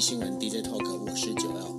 [0.00, 1.76] 际新闻 DJ Talk，我是九 L。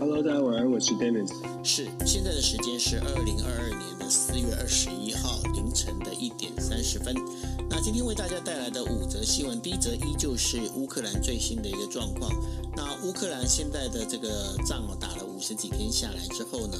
[0.00, 1.30] Hello，大家晚安，我是 Dennis。
[1.62, 7.14] 是，现在的时间是二零二二年的四月二十一号凌晨的一点三十分。
[7.74, 12.30] 那今天为大家带来的五则新闻，第一则依旧是乌克兰最新的一个状况。
[12.76, 16.76] 那乌克兰现在的这个仗哦打了五十几天下来之后呢，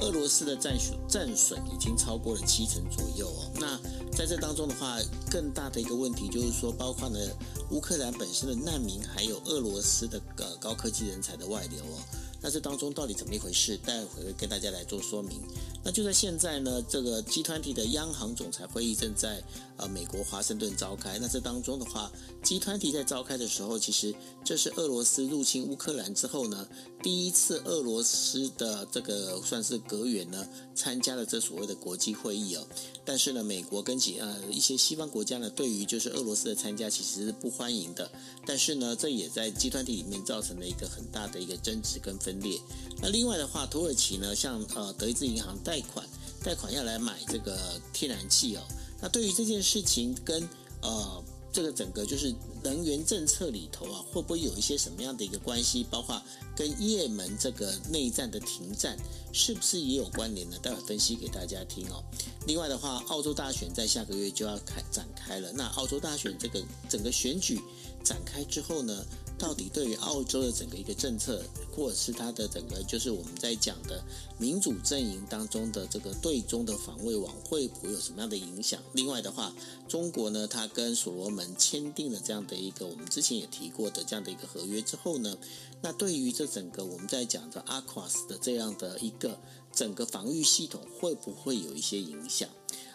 [0.00, 3.52] 俄罗斯的战损战损已经超过了七成左右哦。
[3.60, 3.78] 那
[4.10, 4.98] 在这当中的话，
[5.30, 7.20] 更大的一个问题就是说，包括呢
[7.70, 12.02] 乌克兰本身的难民，还有俄罗斯的呃高科技人才的外流哦。
[12.44, 13.76] 那这当中到底怎么一回事？
[13.76, 15.40] 待会会跟大家来做说明。
[15.84, 19.42] 那就在现在呢，这个 G20 的央行总裁会议正在
[19.76, 21.18] 呃美国华盛顿召开。
[21.18, 22.12] 那这当中的话
[22.44, 26.68] ，G20 在召开的时候，其实这是俄罗斯入侵乌克兰之后呢，
[27.02, 32.66] 第一次俄罗斯的这个算是阁员呢参加了这所谓的国际会议哦。
[33.04, 38.10] 但是呢，美国跟几呃一些西方国家呢，对于就是俄罗斯的参加其实是不欢迎的。
[38.44, 42.32] 但是呢，这也在 G20 里面造成了一个很大的一个争执跟分。
[42.42, 42.58] 裂。
[43.00, 46.06] 那另外的话，土耳其呢，像呃德意志银行贷款，
[46.44, 48.60] 贷款要来买这个天然气哦。
[49.00, 50.46] 那对于这件事情跟
[50.82, 55.82] 呃这个整个就是能源政策里头啊，会不会有一些什么样的一个关系？
[55.90, 56.20] 包括
[56.54, 58.98] 跟叶门这个内战的停战，
[59.32, 60.58] 是不是也有关联呢？
[60.62, 62.04] 待会分析给大家听哦。
[62.46, 65.50] 另外的话，澳洲大选在下个月就要开展开了。
[65.52, 67.58] 那澳洲大选这个整个选举
[68.02, 69.04] 展开之后呢，
[69.38, 71.42] 到底对于澳洲的整个一个政策，
[71.74, 74.02] 或者是它的整个就是我们在讲的
[74.38, 78.80] 民主阵营当中的这个对中的防卫网，会不会有什么样的影响？
[78.92, 79.52] 另外的话，
[79.88, 85.36] 中国呢，它跟所罗门签订了这样的一个我们之前也提过的这样的一个合约之后呢，
[85.80, 89.38] 那对于这整个我们在讲的 AUKUS 的这样的一个
[89.72, 92.48] 整个防御系统，会不会有一些影响？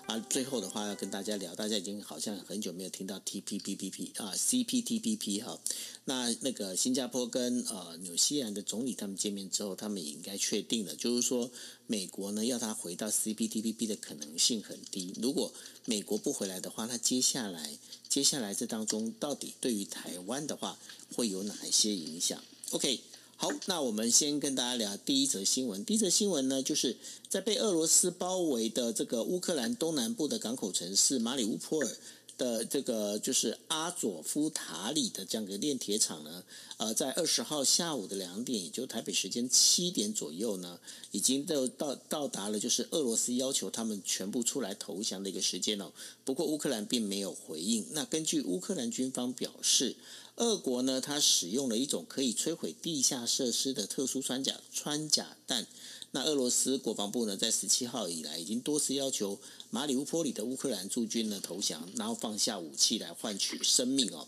[0.08, 5.60] 啊，最后的话要跟大家聊，大家已经好像很久没有听到 TPPPP 啊，CPTPP 哈。
[6.06, 11.52] 那那个新加坡跟呃纽西兰的总理他们见面之后，他们也应该确定了，就是说
[11.88, 15.14] 美国呢要他回到 CPTPP 的可能性很低。
[15.22, 15.52] 如果
[15.84, 20.80] 美国不回来的话，那接下来接下来这当中到底对于台湾的话
[21.18, 22.42] 会有哪一些影响
[22.72, 23.02] ？OK。
[23.40, 25.86] 好，那我们先跟大家聊第一则新闻。
[25.86, 26.98] 第一则新闻呢，就是
[27.30, 31.98] 在被俄罗斯包围的这个乌克兰东南部的港口城市马里乌波尔
[32.36, 36.44] 的这个就是阿佐夫塔里的这样一个炼铁厂呢，
[36.78, 40.80] 呃，在二十号下午的两点，也就台北时间七点左右呢，
[41.12, 45.92] 已经到到到达了，就是俄罗斯要求他们全部出来投降的一个时间哦。
[46.26, 47.86] 不过乌克兰并没有回应。
[47.92, 49.96] 那根据乌克兰军方表示。
[50.38, 55.66] 俄国呢，它使用了一种可以摧毁地下设施的特殊穿甲穿甲弹。
[56.12, 59.40] 那俄罗斯国防部呢，在十七号以来，已经多次要求
[59.72, 64.28] 马里乌波里的乌克兰驻军呢投降，然后放下武器来换取生命哦。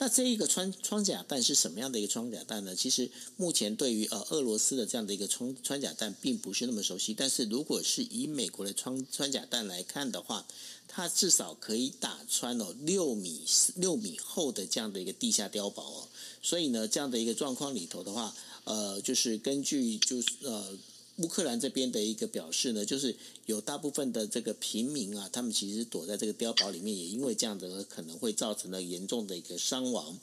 [0.00, 2.74] 那这一个穿穿甲弹是什么样的一个穿甲弹呢？
[2.74, 10.46] 其实目前对于呃俄罗斯的这样的一个穿穿甲弹并不是那么熟悉，但是如果是以美国的穿穿甲弹来看的话，
[10.86, 13.42] 它至少可以打穿哦六米
[13.74, 16.08] 六米厚的这样的一个地下碉堡哦，
[16.40, 18.32] 所以呢，这样的一个状况里头的话，
[18.64, 20.78] 呃，就是根据就是呃。
[21.18, 23.14] 乌克兰这边的一个表示呢，就是
[23.46, 30.18] 有大部分的这个平民啊，他们其实躲在这个碉堡里面，也因为这样的可能会造成了严重的一个伤亡。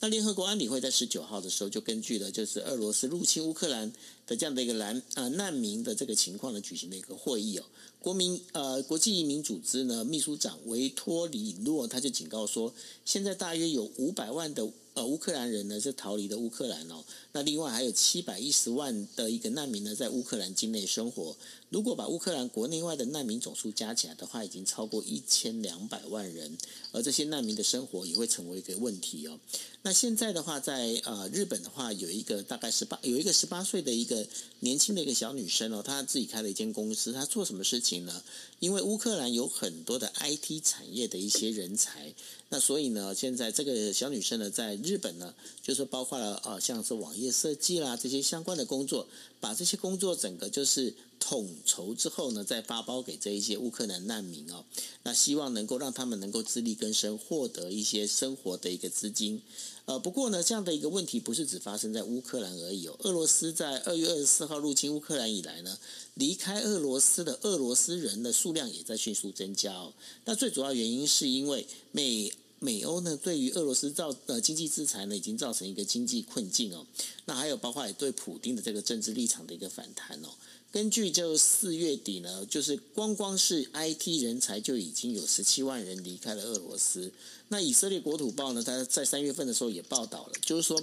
[0.00, 3.92] 那联合国安理会在十九号的时候就根据了就是俄罗斯入侵乌克兰
[4.26, 7.64] 的这样的一个难啊难民的这个情况呢，举行了一个会议哦。
[8.00, 12.74] 国民呃国际移民组织呢秘书长维托里诺他就警告说，
[13.04, 14.68] 现在大约有五百万的。
[15.04, 21.36] 乌克兰人呢是逃离的乌克兰哦，那另外还有七百一十万的一个难民呢在乌克兰境内生活。
[21.70, 26.58] 如果把乌克兰国内外的难民总数加起来的话，已经超过一千两百万人，
[26.90, 29.38] 而这些难民的生活也会成为一个问题哦。
[29.82, 34.26] 那现在的话在，呃日本的话，有一个大概十八有一个十八岁的一个
[34.58, 38.20] 年轻的一个小女生哦，她自己开了一间公司，她做什么事情呢？
[38.58, 42.12] 因为乌克兰有很多的 IT 产业的一些人才，
[42.48, 45.32] 那所以呢，现在这个小女生呢，在日本呢，
[45.62, 49.06] 就是包括了呃，像是网页设计啦这些相关的工作，
[49.38, 54.64] 把这些工作整个就是统筹之后呢，再发包给这一些乌克兰难民哦。
[55.04, 59.40] 那希望能够让他们能够自力更生，获得一些生活的一个资金。
[59.84, 62.96] 呃，不过呢，这样的一个问题不是只发生在乌克兰而已哦。
[63.00, 65.78] 俄罗斯在二月二十四号入侵乌克兰以来呢，
[66.14, 69.92] 离开俄罗斯的俄罗斯人的数量也在迅速增加哦。
[70.24, 72.32] 那最主要原因是因为美。
[72.62, 76.86] 美欧呢，对于俄罗斯造呃经济制裁呢，已经造成一个经济困境哦。
[77.24, 80.28] 那还有包括也对普丁的这个政治立场的一个反弹哦。
[80.72, 87.10] 根据就四月底呢，就是光光是 IT 人才就已经有十七万人离开了俄罗斯。
[87.48, 90.80] 那以色列国土报呢，它在三月份的时候也报道了，就是说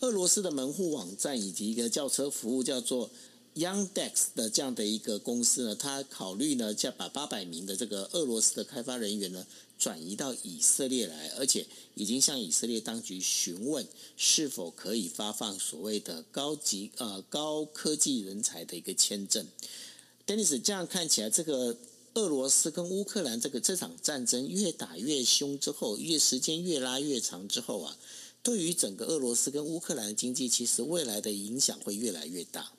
[0.00, 3.10] 俄罗斯的门户网站以及一个叫车服务叫做。
[3.58, 9.44] Youngdex 的这样的一个公司呢，他考虑呢，再把八百名的这个俄罗斯的开发人员呢
[9.76, 19.46] 转移到以色列来，而且已经向以色列当局询问是否可以发放所谓的高级呃高科技人才的一个签证。
[20.26, 21.76] Dennis，这样看起来，这个
[22.14, 27.96] 俄罗斯跟乌克兰这个这场战争越打越凶之后，越时间越拉越长之后啊，
[28.42, 32.72] 对于整个俄罗斯跟乌克兰的经济，其实未来的影响会越来越大。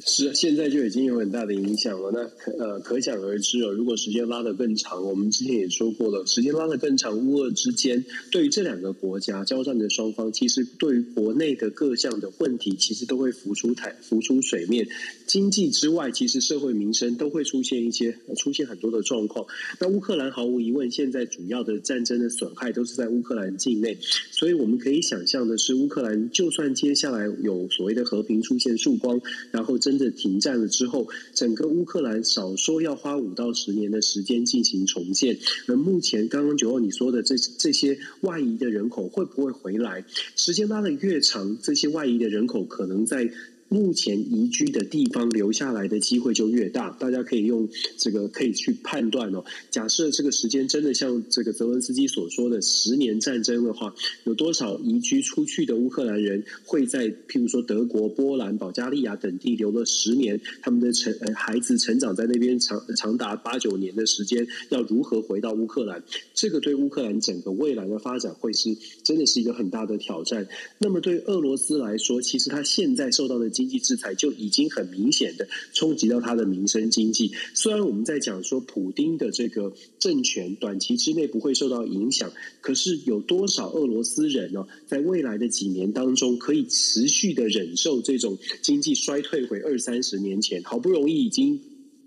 [0.00, 2.10] 是，现在就已经有很大的影响了。
[2.12, 3.70] 那可呃，可想而知哦。
[3.70, 14.84] 如果时间拉得更长，我们之前也说过了，时间拉得更长，乌俄之间对于这两个国家交战的双方，其实对于国内的各项的问题，其实都会浮出台浮出水面。
[15.28, 19.46] 经济之外，其实社会民生都会出现一些出现很多的状况。
[19.78, 23.96] 那乌克兰毫无疑问，现在主要的战争的损害都是在乌克兰境内，
[24.32, 29.20] 所以我们可以想象的是，乌克兰就算接下来有所谓的和平出现曙光，
[29.52, 29.78] 然后。
[29.84, 35.38] 真的停战了之后，整个乌克兰少说要花五到十年的时间进行重建。
[35.66, 40.06] 那目前刚刚九号你说的这这些外移的人口会不会回来？
[40.36, 43.30] 时间拉的越长，这些外移的人口可能在。
[43.68, 49.44] 目前移居的地方留下来的机会就越大，大家可以用这个可以去判断哦。
[49.70, 53.94] 假设这个时间真的像这个泽文斯基所说的十年战争的话，
[54.24, 60.40] 有多少移居出去的乌克兰人会在譬如说德国、波兰、保加利亚等地留了十年？
[60.62, 66.02] 他们的成孩子成长在那边长长达八九年的时间，要如何回到乌克兰？
[66.32, 70.46] 这个对乌克兰整个未来的发展会是真的是一个很大的挑战。
[70.78, 77.32] 那么对俄罗斯来说，其实他现在受到的经济制裁就已经很明显的冲击到他的民生经济。
[77.54, 82.30] 虽然我们在讲说普丁的这个政权短期之内不会受到影响，
[82.60, 84.66] 可是有多少俄罗斯人呢？
[84.86, 90.62] 在未来的几年当中，可以持续的忍受这种经济衰退回二三十年前？
[90.64, 91.60] 好不容易已经。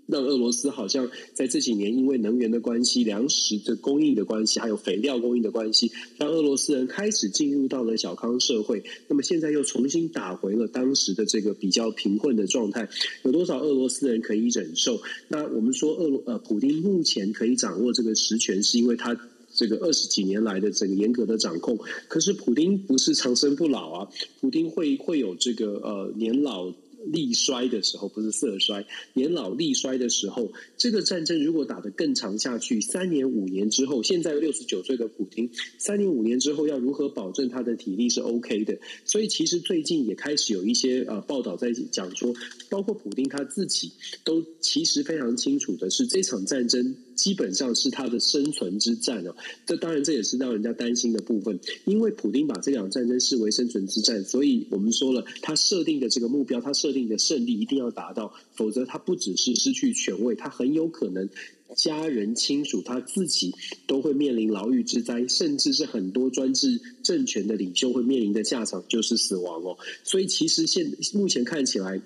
[0.08, 8.82] 让俄罗斯好像在这几年因为能源的关系、粮食的供应的关系，还有肥料供应的关系，让俄罗斯人开始进入到了小康社会。
[9.06, 12.88] 那么现在又重新打回了当时的这个比较贫困的状态。
[13.22, 14.98] 有多少俄罗斯人可以忍受？
[15.28, 19.14] 那我们说，俄罗呃，普丁目前可以掌握这个实权，是因为他
[19.52, 21.78] 这个二十几年来的整个严格的掌控。
[22.08, 24.08] 可是普丁不是长生不老啊，
[24.40, 26.72] 普丁会会有这个呃年老。
[27.06, 38.78] 力衰的时候，不是色衰，年老力衰的时候，这个战争如果打得更长下去，三年五年之后，现在六十九岁的普丁，三年五年之后要如何保证他的体力是 OK 的？
[39.04, 42.34] 所以其实最近也开始有一些呃报道在讲说，
[42.68, 43.92] 包括普丁他自己
[44.24, 49.34] 都其实非常清楚的是，这场战争基本上是他的生存之战哦。
[49.66, 57.08] 这当然这也是让人家担心的部分，因为普丁把这场战争视为生存之战，所以我们说了，他设定的这个目标，他设定。
[57.08, 61.26] 的胜利一定要达到，否则他不只是失去权位，他很有可能
[61.74, 63.54] 家人亲属他自己
[63.86, 69.78] 都会面临牢狱之灾，甚至是很多专制政权的领袖会面临的下场就是死亡哦。
[70.04, 71.98] 所以其实现目前看起来，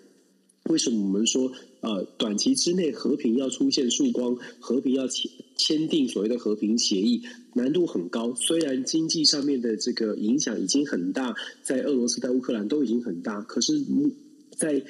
[0.64, 7.22] 为什么我们说呃短期之内和平要出现曙光，和平要签签订所谓的和平协议，
[7.54, 8.34] 难度很高。
[8.34, 13.84] 虽然经济上面的这个影响已经很大，在俄罗斯、在乌克兰都已经很大，可是。
[14.54, 14.84] 在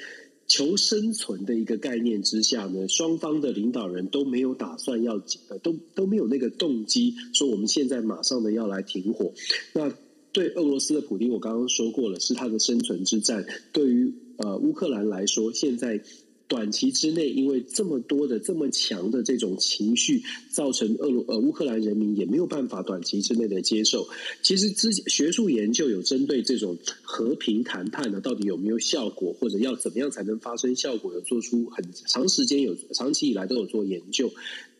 [0.45, 5.17] 求生存的一个概念之下呢，双方的领导人都没有打算要，
[5.63, 9.33] 都都没有那个动机说我们现在马上的要来停火。
[9.73, 9.91] 那
[10.33, 13.45] 对俄罗斯的普丁，我刚刚说过了，是他的生存之战。
[13.71, 16.01] 对于呃乌克兰来说，现在。
[16.45, 20.21] 短期之内，因为这么多的这么强的这种情绪，
[20.51, 24.07] 造成俄罗呃乌克兰人民也没有办法短期之内的接受。
[24.43, 34.31] 其实之学术研究有针对这种和平谈判呢，到底有没有效果，或者要怎么样才能发生效果，有做出很长时间有长期以来都有做研究。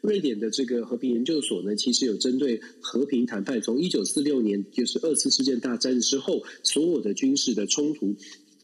[0.01, 8.13] 瑞典的这个和平研究所呢，其实有针对和平谈判，从一九四六年就是二次世界大战之后所有的军事的冲突。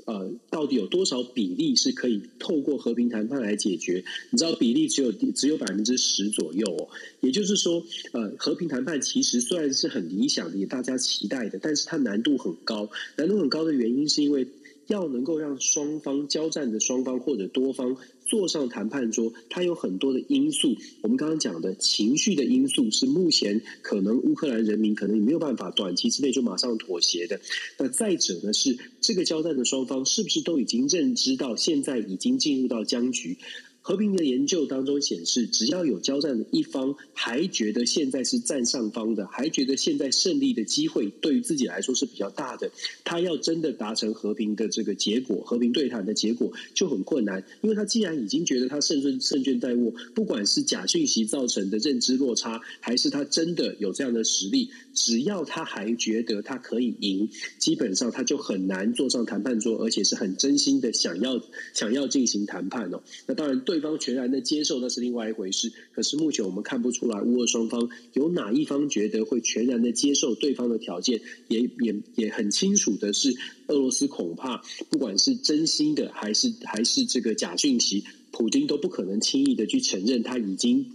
[0.10, 4.04] 呃，到底有多少比例是可以透过和平谈判来解决？
[4.32, 6.90] 你知道比例只有只有百分之十左右哦。
[7.22, 12.90] 也就是说，呃，和平谈判其实虽然是很理想的，也大家期待的，但是它难度很高。
[13.18, 14.48] 难度很高的原因是因为。
[14.90, 20.76] 要能够让双方交战的双方或者多方坐上谈判桌，它有很多的因素。
[21.02, 27.40] 我们刚刚讲的情绪的因素是目前可能乌克兰人民可能也没有办法短期之内就马上妥协的。
[27.78, 33.38] 那再者呢，是这个交战的双方是不是都已经认知到现在已经进入到僵局？
[33.82, 42.72] 和平的研究当中显示，只要有交战的一方还觉得现在是占上方的，还觉得现在胜利的机会对于自己来说是比较大的，
[43.04, 61.42] 他要真的达成和平的这个结果，和平对谈的结果就很困难，因为他既然已经觉得他胜顺胜券在握，不管是假讯息造成的认知落差，还是他真的有这样的实力，只要他还觉得他可以赢，基本上他就很难坐上谈判桌，而且是很真心的想要
[61.74, 63.02] 想要进行谈判哦。
[63.26, 63.79] 那当然对。
[63.80, 73.34] 对方全然的接受那是另外一回事，可是目前我们看不出来乌俄双方有哪一方觉得会全然的接受对方的条件，也也也很清楚的是，
[73.68, 80.92] 俄罗斯恐怕不管是真心的还是还是这个假讯息，普京都不可能轻易的去承认他已经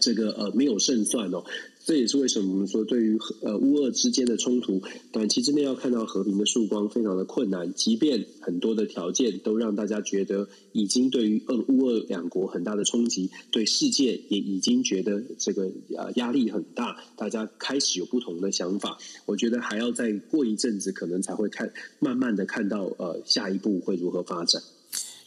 [0.00, 1.44] 这个呃没有胜算哦。
[1.86, 7.72] 这也是为什么我们说，对于呃乌俄之间的冲突，短期之内要看到和平的曙光非常的困难。
[7.74, 18.98] 即便很多的条件都让大家觉得已经对于俄乌俄两国很大的冲击，对世界也已经觉得这个呃压力很大，大家开始有不同的想法。
[19.24, 24.60] 我觉得还要再过一阵子，可能才会看慢慢的看到呃下一步会如何发展。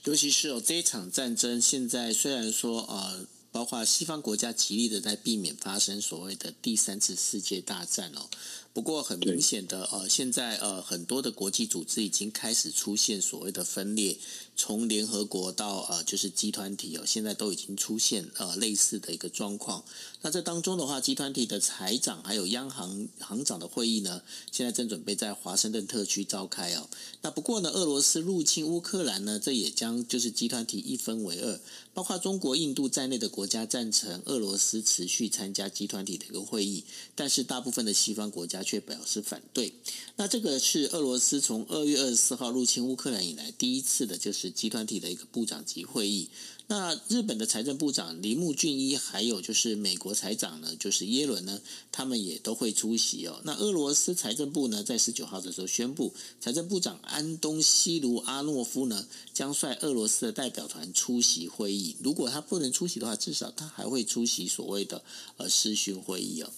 [0.04, 3.39] 尤其是哦这一场战争，现在虽然说呃。
[3.52, 8.30] 包括西方国家极力的在避免发生所谓的第三次世界大战哦。
[8.72, 14.18] 不过很明显的，呃，现在呃很多的国际组织已经开始出现所谓的分裂，
[14.56, 19.84] 从联合国到呃就是集团体哦，现在都已经出现呃类似的一个状况。
[20.22, 24.22] 那这当中的话，集团体的财长还有央行行长的会议呢，
[24.52, 26.88] 现在正准备在华盛顿特区召开哦。
[27.22, 31.60] 那不过呢，俄罗斯入侵乌克兰呢，这也将就是集团体一分为二，
[31.94, 36.84] 包括中国、印度在内的国家赞成俄罗斯持续参加集团体的一个会议，
[37.16, 38.59] 但是大部分的西方国家。
[38.60, 39.72] 他却表示反对。
[40.18, 46.28] 那这个是俄罗斯从二月二十四号入侵乌克兰以来第一次的，就是集团体的一个部长级会议。
[46.68, 51.60] 那日本的财政部长铃木俊一，还有就是美国财长呢，就是耶伦呢，
[51.92, 53.42] 他们也都会出席哦。
[53.44, 61.96] 那俄罗斯财政部呢，在十九号的时候宣布，财政部长安东西卢阿诺夫呢，将率俄罗斯的代表团出席会议。
[62.04, 65.02] 如果他不能出席的话，至少他还会出席所谓的
[65.38, 66.52] 呃视讯会议哦。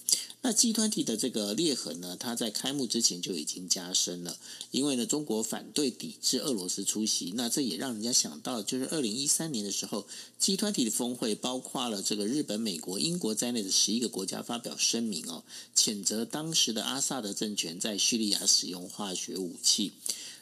[0.44, 4.38] 那集团体的这个裂痕呢，它在开幕之前就已经加深了，
[4.72, 10.08] 因为呢，中国反对抵制俄罗斯出席，那这也让人家想到，就是二零一三年的时候，
[10.40, 15.44] 集团体的峰会包括了这个日本、美国、英国在内的十一个国家发表声明哦，
[15.76, 19.92] 谴责当时的阿萨德政权在叙利亚使用化学武器。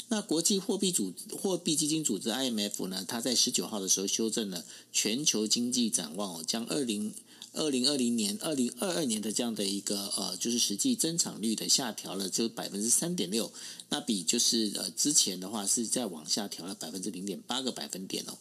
[0.07, 4.63] 那国际货币组货币基金组织 IMF 呢，它在十九号的时候修正了
[4.93, 7.13] 全球经济展望哦，将二零。
[7.53, 13.51] 二零二零年、二零二二年的这样的一个呃，就是实际增长率的下调了，就百分之三点六，
[13.89, 18.37] 那比就是呃之前的话是再往下调了百分之零点八个百分点哦。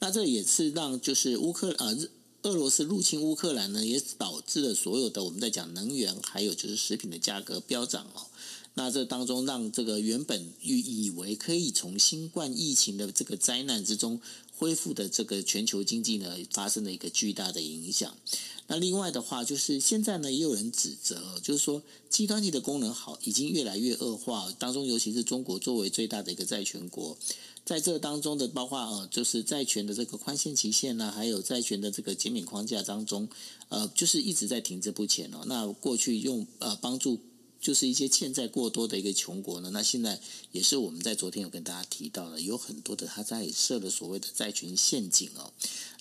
[0.00, 1.96] 那这也是让就是乌克呃
[2.42, 8.26] 俄罗斯入侵乌克兰呢，也导致了所有的我们在讲能源还有就是食品的价格飙涨哦。
[8.74, 14.20] 那这当中让这个原本预以为可以从新冠疫情的这个灾难之中。
[14.58, 18.16] 恢复的这个全球经济呢，发生了一个巨大的影响。
[18.66, 24.52] 那另外的话，就是现在呢，也有人指责，就是说集团体的功能好，已经越来越恶化。
[24.58, 27.16] 当中，尤其是中国作为最大的一个债权国，
[27.64, 33.28] 在这当中的包括呃，就是债权的这个宽限期限呢，还有债权的这个减免框架当中，
[33.68, 35.44] 呃，就是一直在停滞不前哦。
[35.46, 37.20] 那过去用呃帮助。
[37.60, 40.20] 就是一些欠债过多的一个穷国呢，那现在
[40.52, 45.52] 也是我们在昨天有跟大家提到的，有很多的他在设了所谓的债权陷阱哦。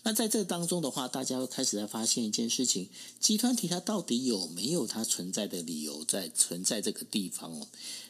[0.04, 2.88] 那在这当中的话，大家又开始在发现一件事情：
[3.20, 7.68] 集团体它到底有没有它存在的理由在存在这个地方哦？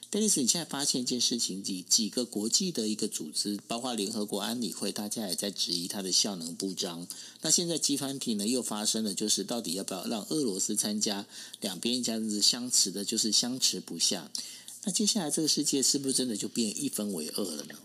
[0.10, 7.06] 丹尼斯，你现在发现一件事情，几几个国际的一个组织，包括联合国安理会，大家也在质疑它的效能不彰。
[7.42, 11.26] 那现在集团体呢又发生了，就是到底要不要让俄罗斯参加？
[11.60, 14.32] 两边这样子相持的，就是相持不下。
[14.86, 17.76] 那接下来这个世界是不是真的就变一分为二了呢？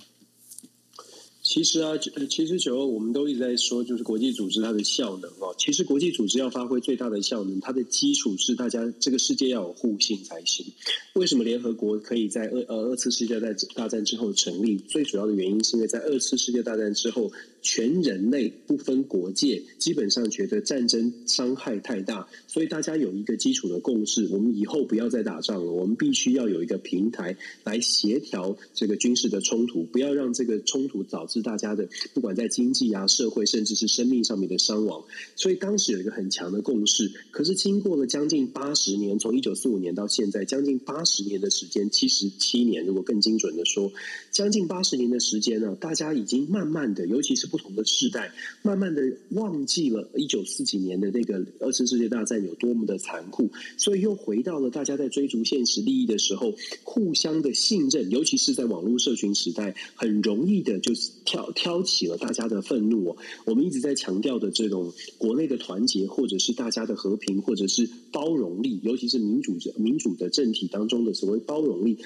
[1.53, 1.93] 其实啊，
[2.31, 5.55] 其实九二我们都一直在说，就是国际组织它的效能哦。
[5.59, 10.65] 其实国际组织要发挥最大的效能，它的基础是大家这个世界要有互信才行。
[11.13, 14.79] 为什么联合国可以在二呃二次世界大大战之后成立？
[14.79, 17.31] 最主要的原因是因为在二次世界大战之后。
[17.63, 25.73] 全人类不分国界，基本上觉得战争伤害太大，所以大家有一个基础的共识：我们以后不要再打仗了。
[25.73, 35.05] 我们必须要有一个平台来协调这个军事的冲突，不要让这个冲突导致大家的不管在经济啊、社会，甚至是生命上面的伤亡。
[35.37, 37.13] 所以当时有一个很强的共识。
[37.31, 43.93] 可是经过了将近八十年，从一九四五年到现在，将近八十年的时间，七十七年，如果更精准的说，
[44.33, 48.33] 将近八十年的时间呢，大家已经慢慢的，尤其是不同的世代，
[48.63, 60.95] 慢慢的忘记了一九四几年的那个二次世界大战有多么的残酷，所以又回到了大家在追逐现实利益的时候，互相的信任，尤其是在网络社群时代，很容易的就
[61.27, 63.15] 挑挑起了大家的愤怒。
[63.45, 71.99] 我们一直在强调的这种国内的团结，或者是大家的和平，或者是包容力，尤其是民主者民主的政体当中的所谓包容力。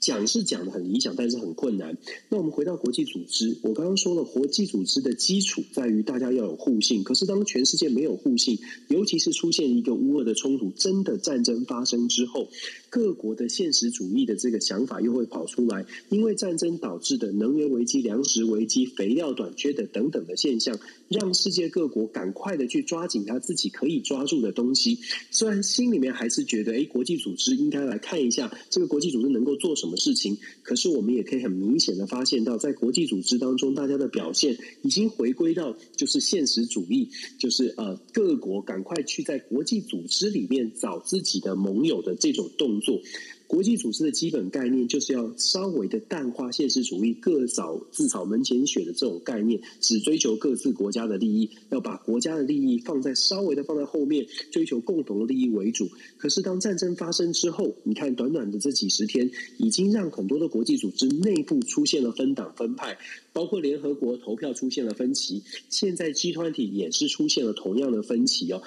[0.00, 1.96] 讲是讲的很理想，但是很困难。
[2.28, 7.02] 那我们回到国际组织，我刚刚说了，国际组织的基础在于大家要有互信。
[7.02, 12.48] 可是当全世界没有互信，尤其是出现一个乌俄的冲突，真的战争发生之后，
[12.90, 20.78] 各国的现实主义的这个想法又会跑出来，因为战争导致的能源危机、粮食危机、肥料短缺的等等的现象，
[21.08, 24.98] 让世界各国赶快的去抓紧他自己可以抓住的东西。
[25.30, 30.36] 虽然心里面还是觉得，哎，国际组织应该来看一下这个国际组织能够做什么什么事情。
[30.62, 43.00] 可是我们也可以很明显的发现到，在国际组织当中，大家的表现已经回归到就是现实主义，就是呃各国赶快去在国际组织里面找自己的盟友的这种动作。
[43.48, 55.88] 国际组织的基本概念就是要稍微的淡化现实主义，各扫自扫门前雪的这种概念，只追求各自国家的利益，要把国家的利益放在稍微的放在后面，追求共同的利益为主。
[56.18, 62.98] 可是当战争发生之后，你看短短的这几十天，已经让很多的国际组织内部出现了分党分派，
[63.32, 68.62] 包括联合国投票出现了分歧，现在集团体也是出现了同样的分歧哦。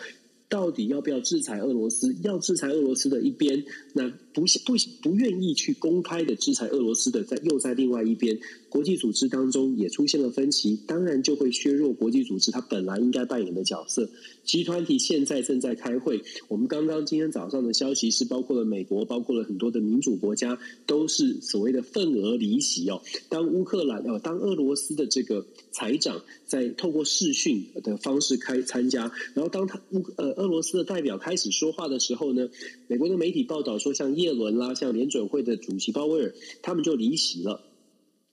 [0.51, 2.13] 到底要不要制裁俄罗斯？
[2.23, 8.37] 要制裁俄罗斯的一边，那不不不愿意去公开的制裁俄罗斯的，在又在另外一边，
[8.71, 14.09] 国际组织当中也出现了分歧，当然就会削弱国际组织它本来应该扮演的角色。
[14.43, 20.57] 集团体现在正在开会，我们刚刚今天早上的消息是，包括了美国，包括了很多的民主国家，
[20.87, 23.03] 都是所谓的份额离席哦。
[23.29, 30.41] 当乌克兰哦，当俄罗斯的这个财长在透过视讯的方式开参加，然后当他乌呃。
[30.41, 32.49] 俄罗斯的代表开始说话的时候呢，
[32.87, 37.61] 美国的媒体报道说，像叶伦啦，像联准会的主席鲍威尔，他们就离席了，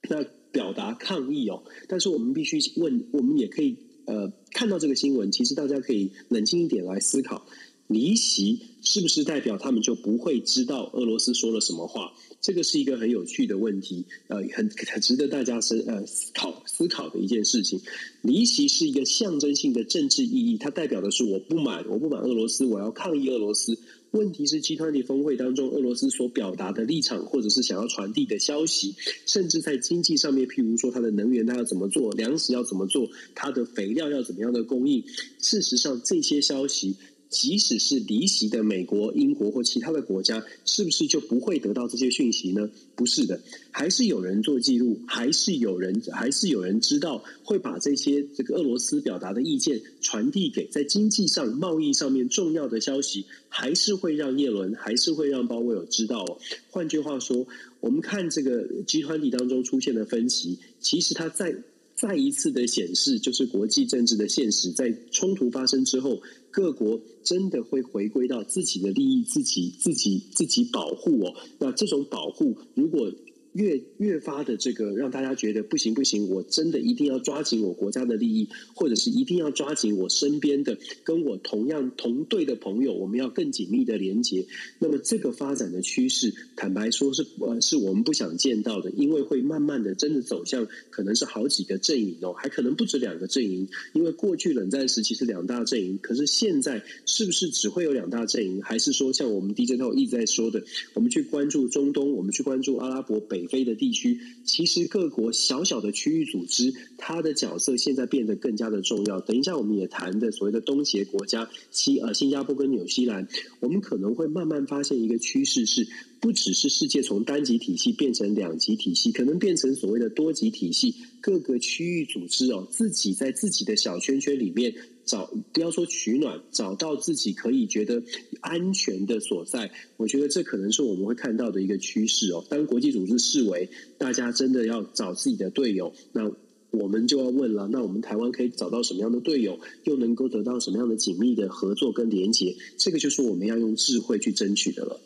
[0.07, 1.63] 那表达抗议哦。
[1.87, 7.45] 但是我们必须问，我们也可以呃看到这个新闻，其实大家可以冷静一点来思考，
[7.87, 12.13] 离席是不是代表他们就不会知道俄罗斯说了什么话？
[12.41, 17.81] 这个是一个很有趣的问题，呃，很很值得大家思呃思考思考的一件事情。
[18.21, 23.77] 离席是一个象征性的政治意义，它代表的是我不满，我不满俄罗斯，我要抗议俄罗斯。
[24.11, 28.95] 问题是集团级峰会当中，俄罗斯所表达的立场，或者是想要传递的消息，
[29.25, 35.03] 甚至在经济上面，譬如说它的能源它要怎么做，粮食要怎么做，它的肥料要怎么样的供应。
[35.39, 36.95] 事实上，这些消息。
[37.29, 42.69] 即使是离席的美国、英国或其他的国家，是不是就不会得到这些讯息呢？
[42.95, 43.39] 不是的，
[43.71, 56.39] 还是有人做记录，还是有人，还是有人知道，会把这些这个俄罗斯表达的意见传递给在经济上、贸易上面重要的消息，还是会让叶伦，还是会让鲍威尔知道哦。
[56.71, 57.45] 换句话说，
[57.79, 61.55] 我们看这个集团体当中出现的分歧，其实它在。
[61.95, 71.33] 再一次的显示，就是国际政治的现实，在冲突发生之后，各国真的会回归到自己的利益，自己自己自己保护哦。
[71.59, 73.11] 那这种保护，如果
[73.53, 84.45] 越越发的这个让大家觉得不行不行，我真的一定要抓紧我国家的利益，或者是一定要抓紧我身边的跟我同样同队的朋友，我们要更紧密的连接。
[84.77, 93.67] 那么这个发展的趋势，坦白说是呃是我们不想见到的，因为会慢慢的真的走向可能是好几个阵营哦，还可能不止两个阵营。
[93.93, 103.38] 因为过去冷战时期是两大阵营，可是现在是不是只会有两大阵营，还是说像我们 DJ 套一直在说的，我们去关注中东，我们去关注阿拉伯北。
[103.39, 109.21] 北非的地区，其实各国小小的区域组织，它的角色现在变得更加的重要。
[109.21, 113.27] 等一下，我们也谈的所谓的东协国家，西呃新加坡跟纽西兰，
[113.61, 115.87] 我们可能会慢慢发现一个趋势是，
[116.19, 124.73] 不只是世界从单极体系变成两极体系，可能变成所谓的多极体系，各个区域组织哦，自己在自己的小圈圈里面。
[125.09, 128.03] 找不要说取暖，找到自己可以觉得
[128.41, 132.45] 安全的所在，我觉得这可能是我们会看到的一个趋势哦。
[132.47, 133.67] 当国际组织视为
[133.97, 136.31] 大家真的要找自己的队友，那
[136.69, 142.55] 我们就要问了：那我们台湾可以找到什么样的队友，又能够得到什么样的紧密的合作跟连结？
[142.77, 145.01] 这个就是我们要用智慧去争取的了。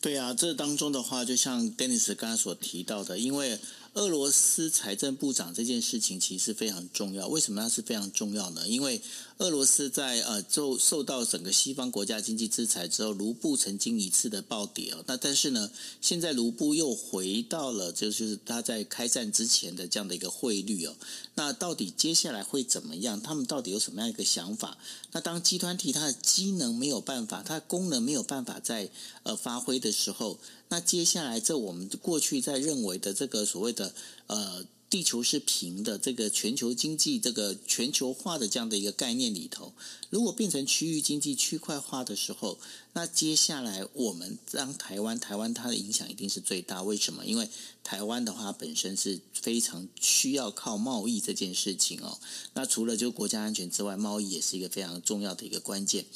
[0.00, 3.58] 对啊，这当中的话，就像 Dennis 刚才所提到的，因为。
[3.94, 8.66] 俄罗斯财政部长这件事情其实非常重要，为什么它是非常重要呢？
[8.66, 9.02] 因为
[9.36, 15.04] 俄罗斯在呃受受到整个西方国家经济制裁之后，卢布曾经一次的暴跌哦。
[15.06, 20.94] 那但是呢，现在卢布又回到了就是它在开战之前的这样的一个汇率哦。
[21.34, 23.20] 那到底接下来会怎么样？
[23.20, 24.78] 他们到底有什么样一个想法？
[25.10, 28.88] 那当集团体它的机能没有办法，它的功能没有办法在
[29.24, 30.38] 呃发挥的时候。
[30.72, 33.94] 那接下来，这我们过去在认为的这个所谓的
[34.26, 39.74] 呃，地球是平的，这个全球经济这个全球化的这样的一个概念里头，
[40.08, 42.58] 如果变成区域经济区块化的时候，
[42.94, 46.82] 那接下来我们当台湾，台湾它的影响一定是最大。
[46.82, 47.26] 为什么？
[47.26, 47.50] 因为
[47.84, 52.18] 台湾的话本身是非常需要靠贸易这件事情哦。
[52.54, 56.06] 那除了就国家安全之外，贸易也是一个非常重要的一个关键。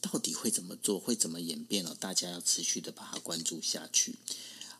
[0.00, 0.98] 到底会怎么做？
[0.98, 1.96] 会怎么演变呢？
[1.98, 4.14] 大家要持续的把它关注下去。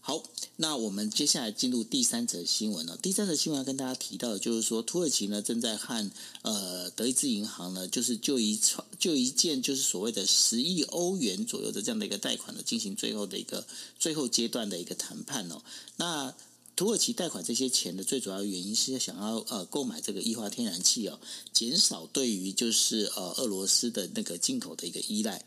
[0.01, 0.23] 好，
[0.55, 2.97] 那我们接下来进入第三则新闻了。
[2.97, 6.11] 第三则新闻要跟大家提到的就是说，土耳其呢正在和
[6.43, 8.57] 呃德意志银行呢，就是就一
[9.01, 13.67] 就一件就是所谓的十亿欧元左右的这样的一个贷款呢，进行最后的一个
[13.99, 15.61] 最后阶段的一个谈判哦。
[15.97, 16.33] 那
[16.77, 21.19] 土耳其贷款这些钱的最主要原因是想要呃购买这个液化天然气哦，
[21.51, 25.43] 减少对于就是呃俄罗斯的那个进口的一个依赖。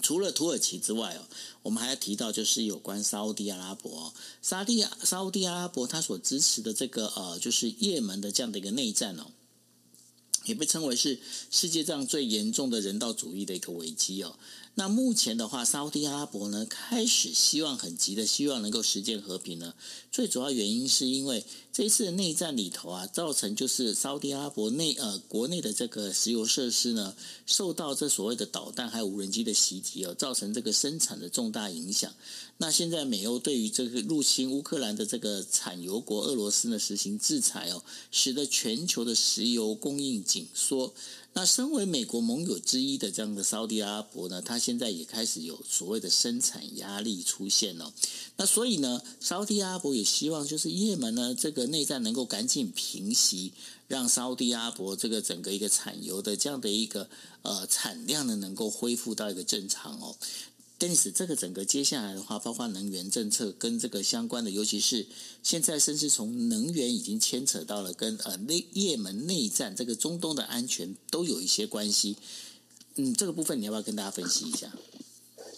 [0.00, 1.28] 除了土耳其之外哦，
[1.62, 9.32] 我们还要提到就是有关沙乌地阿拉伯，沙地沙乌地阿拉伯他所支持的这个呃就是也门的这样的一个内战哦，
[10.44, 14.38] 也被称为是世界上最严重的人道主义的一个危机哦。
[14.78, 19.72] 那目前的话，沙乌地阿拉伯呢开始希望很急的希望能够实现和平呢。
[20.12, 32.12] 最主要原因是因为这一次内战里头啊，造成就是沙乌地阿拉伯内呃国内的这个石油设施呢受到这所谓的导弹还有无人机的袭击哦，造成这个生产的重大影响。
[32.58, 40.92] 那现在美欧对于这个入侵乌克兰的这个产油国俄罗斯呢实行制裁哦，使得全球的石油供应紧缩。
[41.38, 47.92] 那身为美国盟友之一的这样的沙特阿拉伯呢，他现在也开始有所谓的生产压力出现了。
[48.38, 53.52] 那所以呢，沙特阿拉伯也希望就是也门呢这个内战能够赶紧平息，
[53.86, 57.06] 让沙特阿拉伯这个整个一个产油的这样的一个
[57.42, 60.16] 呃产量呢能够恢复到一个正常哦。
[60.78, 65.06] Denis，这个整个接下来的话，包括能源政策跟这个相关的，尤其是
[65.42, 72.16] 现在甚至从能源已经牵扯到了跟呃内也门内战，这个中东的安全都有一些关系。
[72.96, 74.70] 嗯，这个部分你要不要跟大家分析一下？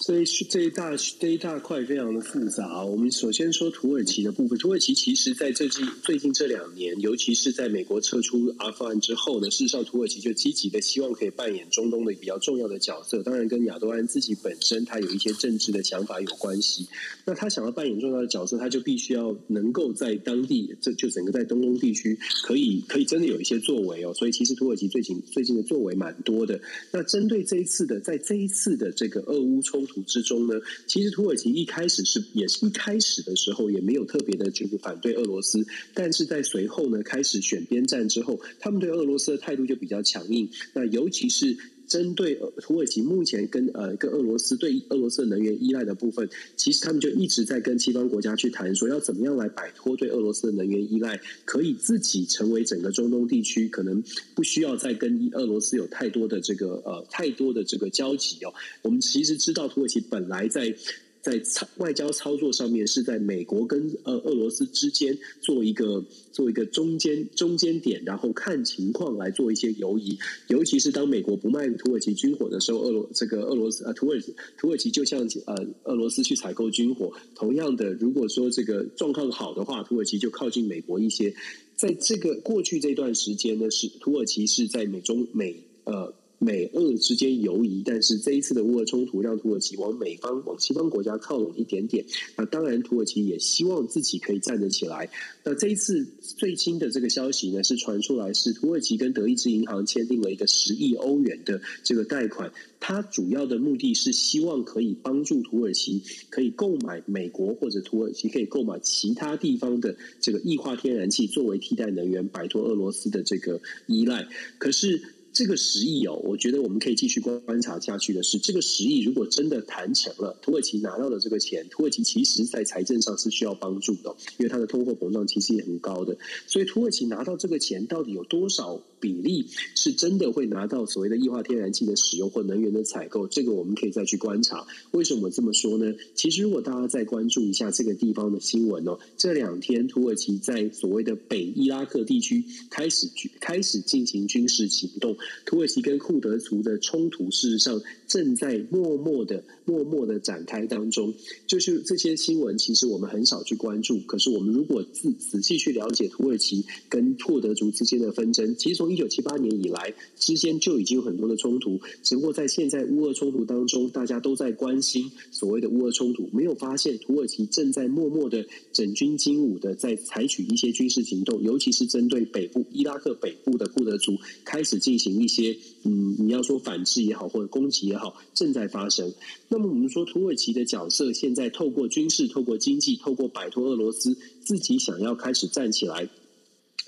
[0.08, 2.82] 这一这一大这一大块非常的复杂。
[2.82, 13.22] 我们首先说土耳其的部分，土耳其其实在这近最近这两年，尤其是在美国撤出阿富汗之后呢，事实上土耳其就积极的希望可以扮演中东的比较重要的角色。
[13.22, 16.88] 当然，跟亚多安自己本身他有一些政治的想法有关系。
[17.26, 24.14] 那他想要扮演重要的角色，他就必须要能够在当地，这就整个在东东地区可以可以真的有一些作为哦。
[24.14, 26.58] 所以，其实土耳其最近最近的作为蛮多的。
[26.92, 30.54] 那针对这一次的，在这一次的这个俄乌冲突之中呢，
[30.86, 40.50] 其实土耳其一开始是也是一开始的时候也没有特别的这个反对俄罗斯，但是在随后呢开始选边站之后，他们对俄罗斯的态度就比较强硬。
[40.72, 41.56] 那尤其是。
[41.88, 54.02] 针对土耳其目前跟呃跟俄罗斯对俄罗斯能源依赖的部分，其实他们就一直在跟西方国家去谈，说要怎么样来摆脱对俄罗斯的能源依赖，可以自己成为整个中东地区可能
[54.34, 58.52] 不需要再跟俄罗斯有太多的这个呃太多的这个交集哦。
[58.82, 60.76] 我们其实知道土耳其本来在。
[61.20, 70.18] 在操外交操作上面是在美国跟呃俄罗斯之间做一个做一个中间中间点，然后看情况来做一些游移。
[70.46, 77.12] 尤其是当美国不卖土耳其军火的时候，俄罗这个俄罗斯呃土耳其土耳其就像呃俄罗斯去采购军火。
[77.34, 81.34] 同样的，如果说这个状况好的话，土耳其就靠近美国一些。
[81.76, 86.14] 在这个过去这段时间呢，是土耳其是在美中美呃。
[86.38, 92.04] 美俄之间游移，但是这一次的乌俄冲突让土耳其往美方、往西方国家靠拢一点点。
[92.36, 95.10] 那当然，土耳其也希望自己可以站得起来。
[95.44, 102.52] 那这一次最新的这个消息呢，是传出来是土耳其跟德意志银行签订了一个十亿欧元的这个贷款。
[102.80, 114.28] 它主要的目的是希望可以帮助土耳其可以购买美国或者土耳其可以购买其他地方的这个液化天然气作为替代能源，摆脱俄罗斯的这个依赖。
[114.58, 115.02] 可是。
[115.38, 129.46] 这个十亿哦，我觉得我们可以继续观察下去的是，这个十亿如果真的谈成了，土耳其拿到的这个钱，土耳其其实在财政上是需要帮助的，因为它的通货膨胀其实也很高的，所以土耳其拿到这个钱到底有多少比例
[129.76, 133.28] 是真的会拿到所谓的液化天然气的使用或能源的采购？
[133.28, 134.66] 这个我们可以再去观察。
[134.90, 135.94] 为什么这么说呢？
[136.16, 145.16] 其实如果大家再关注一下这个地方的新闻哦，这两天土耳其在所谓的北伊拉克地区开始开始进行军事行动。
[145.44, 151.12] 土耳其跟库德族的冲突，事实上正在默默的、默默的展开当中。
[151.46, 154.00] 就是这些新闻，其实我们很少去关注。
[154.06, 161.78] 可是，我们如果仔仔细去了解土耳其跟库德族之间的纷争，其实从一九七八年以来之间就已经有很多的冲突。
[162.02, 175.18] 只不过在现在乌俄冲突当中，大家都在关心所谓的乌俄冲突，没有发现土耳其正在默默的整军精武的在采取一些军事行动，尤其是针对北部伊拉克北部的库德族开始进行。
[175.18, 179.12] 一些嗯，你要说反制也好，或者攻击也好，正在发生。
[179.48, 186.08] 那那么我们说，土耳其的角色现在透过军事、透过经济、透过摆脱俄罗斯，自己想要开始站起来。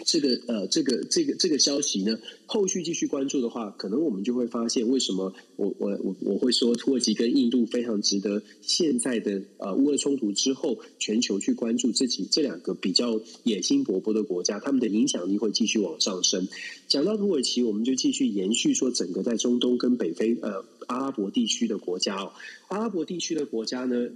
[0.05, 16.49] 这个呃，这个这个这个消息呢，后续继续关注的话，可能我们就会发现，为什么我我我我会说土耳其跟印度非常值得现在的呃乌俄冲突之后，全球去关注自己这两个比较野心勃勃的国家，他们的影响力会继续往上升。
[16.89, 22.33] 讲到土耳其，我们就继续延续说整个在中东跟北非呃阿拉伯地区的国家哦，
[22.69, 24.09] 阿拉伯地区的国家呢。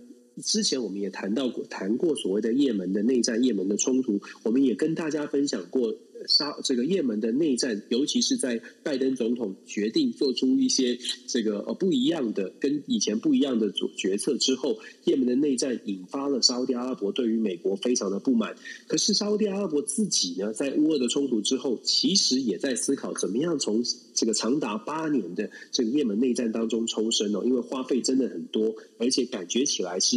[0.42, 5.94] 之前我们也谈到过，谈过所谓的也门的内战、也门的冲突，我们也跟大家分享过。
[6.26, 18.54] 沙这个也门的内战，尤其是在拜登总统决定做出一些这个呃不一样的、跟以前不一样的决策之后，也门的内战引发了沙乌地阿拉伯对于美国非常的不满。
[18.86, 23.82] 可是沙乌地阿拉伯自己呢，在乌俄的冲突之后，其实也在思考怎么样从
[24.14, 30.16] 这个长达八年的这个也门内战当中抽身哦，因为花费真的很多，而且感觉起来是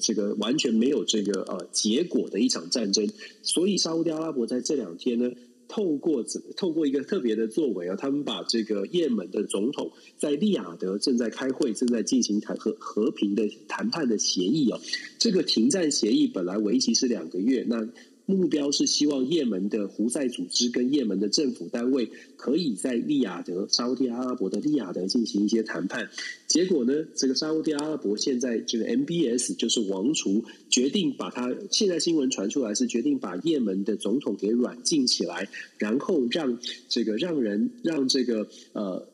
[0.00, 3.08] 这个完全没有这个呃结果的一场战争。
[3.42, 5.28] 所以沙乌地阿拉伯在这两天呢。
[5.68, 6.24] 透过
[6.56, 14.80] 透过一个特别的作为啊，他们把这个也门的总统在利雅得正在开会，正在进行谈和和平的谈判的协议啊。
[15.18, 17.88] 这个停战协议本来为期是两个月，那。
[18.28, 26.10] 目标是希望也门的胡塞组织跟也门的政府单位可以在利雅得，沙乌地阿拉伯的利雅得进行一些谈判。
[26.46, 36.58] 结果呢，这个沙乌地阿拉伯现在这个 MBS 就是王储决定把他，现在新闻传出来是决定把也门的总统给软禁起来，然后让
[36.90, 39.08] 这个让人让这个呃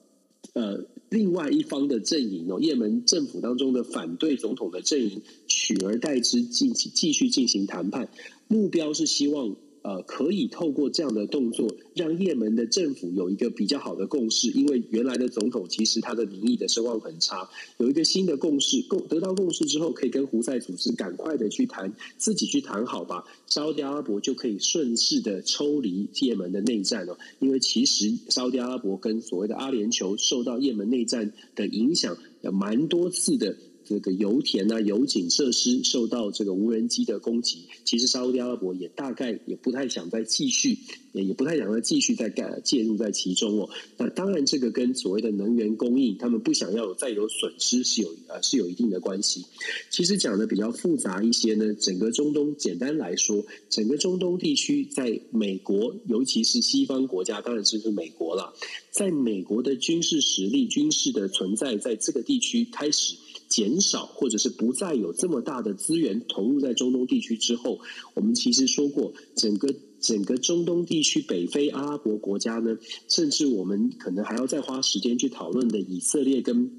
[0.55, 8.09] 呃另外一方的阵营哦，也门政府当中的反对总统的阵营取而代之，进行继续进行谈判。
[8.49, 14.51] 目标是希望，呃，可以透过这样的动作，让也门的政府有一个比较好的共识。
[14.53, 23.25] 因为原来的总统其实他的民意的声望很差，有一个新的共识，共得到共识之后，可以跟胡塞组织赶快的去谈，自己去谈好吧。
[23.47, 27.19] 沙乌地阿拉伯就可以顺势的抽离也门的内战了。
[27.39, 33.55] 因为其实沙乌地阿拉伯跟所谓的阿联酋受到也门内战的影响，有蛮多次的。
[33.85, 40.79] 这个油田啊、油井设施受到这个无人机的攻击，其实沙乌地阿拉伯也大概也不太想再继续，
[41.13, 43.69] 也不太想再继续再介介入在其中哦。
[43.97, 49.45] 那当然，这个跟所谓的能源供应，他们不想要再有损失是有呃是有一定的关系。
[49.91, 58.55] 其实讲的比较复杂一些呢，整个中东简单来说，整个中东地区在美国，尤其是西方国家，当然就是美国了，
[58.91, 63.17] 在美国的军事实力、军事的存在，在这个地区开始。
[63.49, 67.79] 减少，或者是不再有这么大的资源投入在中东地区之后，
[68.15, 72.77] 我们其实说过，整个整个中东地区北非阿拉伯国家呢，
[73.09, 76.71] 甚至我们可能还要再花时间去讨论的以色列跟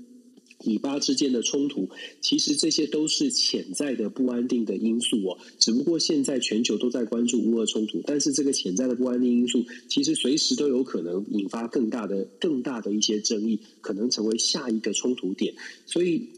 [0.63, 1.89] 以巴之间的冲突，
[2.21, 5.37] 其实这些都是潜在的不安定的因素哦。
[5.59, 15.53] 只不过现在全球都在关注乌俄冲突，但是这个潜在的不安定因素，其实随时都有可能引发更大的、更大的一些争议，可能成为下一个冲突点。
[15.85, 16.29] 所以，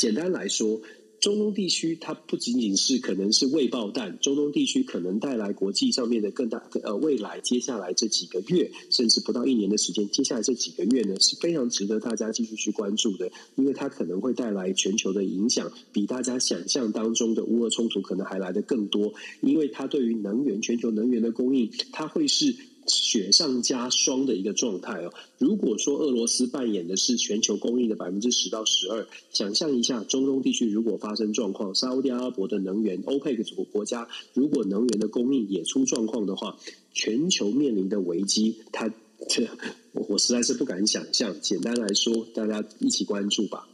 [0.00, 0.80] 简单来说。
[1.20, 22.56] 中东地区，它不仅仅是可能是未爆弹，中东地区可能带来国际上面的更大呃未来接下来这几个月，甚至不到一年的时间，接下来这几个月呢是非常值得大家继续去关注的，因为它可能会带来全球的影响，比大家想象当中的乌俄冲突可能还来得更多，因为它对于能源全球能源的供应，它会是。
[22.96, 25.12] 雪上加霜的一个状态哦。
[25.38, 36.58] 如果说俄罗斯扮演的是全球供应的百分之十到十二，想象一下中东地区如果发生状况，沙乌地阿拉伯的能源，欧佩克国国家如果能源的供应也出状况的话，
[36.92, 38.92] 全球面临的危机，它
[39.28, 39.48] 这
[39.92, 41.40] 我我实在是不敢想象。
[41.40, 43.68] 简单来说，大家一起关注吧。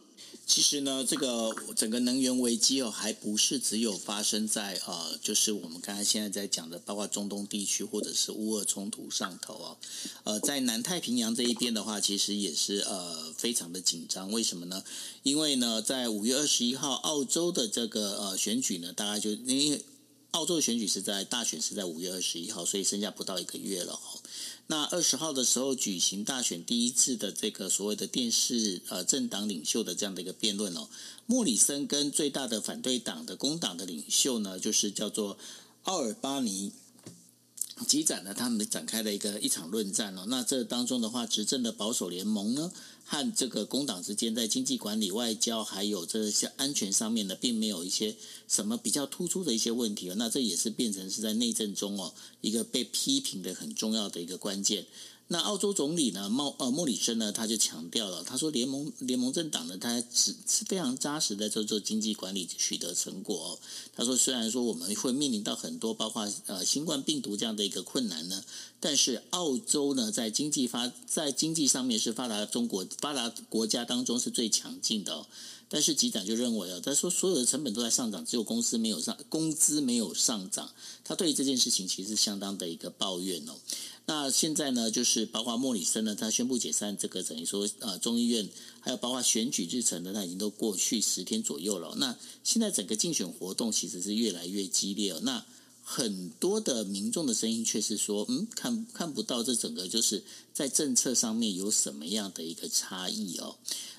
[0.46, 9.76] 其实呢，这个整个能源危机哦，还不是只有发生在呃，就是我们刚才现在在讲的，包括中东地区或者是乌俄冲突上头哦。
[10.22, 14.30] 呃，在南太平洋这一边的话，其实也是呃非常的紧张。
[14.30, 14.84] 为什么呢？
[15.24, 19.84] 因为呢，在五月二十一号，澳洲的这个呃选举呢，大概就因为
[20.30, 24.20] 澳洲的选举是在大选是在五月二十一号，所以剩下不到一个月了哦。
[24.68, 30.88] 那二十号的时候举行大选第一次的这个所谓的电视呃政党领袖的这样的一个辩论哦，
[31.26, 35.38] 莫里森跟最大的反对党的工党的领袖呢，就是叫做
[35.84, 36.72] 奥尔巴尼。
[37.86, 40.24] 集展呢，他们展开了一个一场论战哦。
[40.28, 42.72] 那这当中的话，执政的保守联盟呢，
[43.08, 48.16] 和这个工党之间在经济管理、外交还有这些安全上面呢，并没有一些
[48.48, 50.12] 什么比较突出的一些问题。
[50.16, 54.84] 那这也是变成是在内政中哦一个被批评的很重要的一个关键。
[55.28, 63.58] 那澳洲总理呢，莫呃莫里森呢，他就强调了，他说联盟联盟政党呢，他是是非常扎实的在做经济管理取得成果。
[63.92, 68.44] 他说，虽然说我们会面临到很多包括呃新冠病毒这样的一个困难呢，
[68.78, 75.26] 但是澳洲呢，在经济发在经济上面是发达中国发达国家当中是最强劲的。
[75.68, 80.70] 但是局长就认为啊，他说所有的成本都在上涨，只有公司没有上工资没有上涨。
[81.02, 83.54] 他对于这件事情其实相当的一个抱怨哦。
[84.08, 91.92] 那现在呢，就是包括莫里森呢，他宣布解散这个等于说呃众议院，还有包括选举日程呢，他已经都过去十天左右了。
[91.96, 95.20] 那现在整个竞选活动其实是越来越激烈哦。
[95.24, 95.44] 那
[95.88, 103.54] 很多的民众的声音却是说，嗯，看看不到这整个就是在政策上面有什么样的一个差异哦。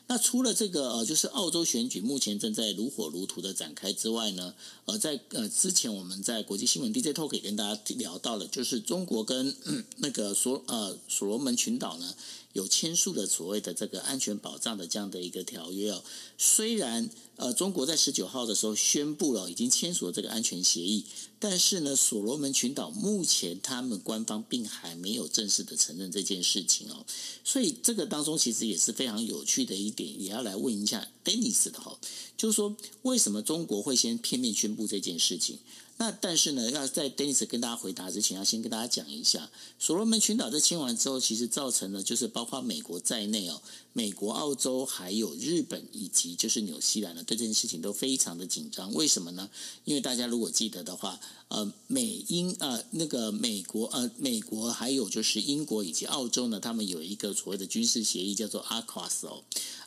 [0.07, 9.55] 那除了这个呃，就是澳洲选举目前正在如火如荼的展开之外呢，呃，在呃之前我们在国际新闻 DJ Talk 也跟大家聊到了，就是中国跟
[9.97, 12.13] 那个所呃所罗门群岛呢。
[12.53, 16.03] 有签署的所谓的这个安全保障的这样的一个条约哦，
[16.39, 21.05] 虽然呃中国在十九号的时候宣布了已经签署了这个安全协议，
[21.39, 27.05] 但是呢，所罗门群岛目前他们官方并还没有正式的承认这件事情哦，
[27.43, 31.97] 所以这个当中其实也是非常有趣的一点，也要来问一下 Dennis 的哈，
[32.35, 35.59] 就是说为什么中国会先片面宣布这件事情？
[35.99, 43.59] 那但是呢，要在 Dennis 跟大家回答之前，要先跟大家讲一下，所罗门群岛在签完之后，其实造成了就是包括美国在内哦，
[43.93, 48.93] 美国、澳洲还有日本以及就是纽西兰呢，对这件事情都非常的紧张。
[48.93, 49.49] 为什么呢？
[49.85, 59.43] 因为大家如果记得的话，呃，美英呃那个美国呃美国还有就是英国以及澳洲呢，他们有一个所谓的军事协议叫做 AUKUS 哦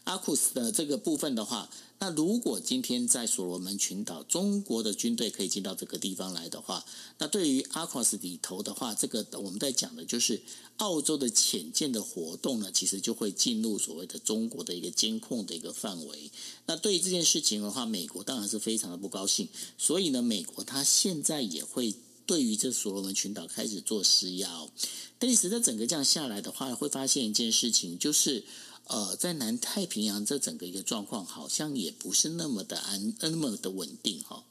[0.07, 1.71] ，AUKUS 的这个部分的话。
[2.03, 6.83] 那如果今天在所罗门群岛，中国的军队可以进到这个地方来的话，
[7.19, 10.41] 那对于阿库斯里头的话，这个我们在讲的就是
[10.79, 16.31] 澳洲的潜舰的活动呢，其实就会进入所谓的中国的一个监控的一个范围。
[16.65, 21.95] 那对于这件事情的话，美国当然是非常的不高兴，所以呢，美国它现在也会
[22.31, 24.71] 对于这所罗门群岛开始做施压哦。
[25.19, 28.45] 但是在整个这样下来的话，会发现一件事情就是。
[28.87, 34.43] 呃，在南太平洋这整个一个状况，好像也不是那么的安，那么的稳定哈。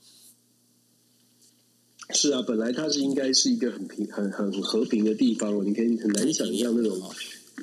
[2.11, 7.13] 是啊，本来它是应该是一个很平、很很和平的地方，你可以很难想象那种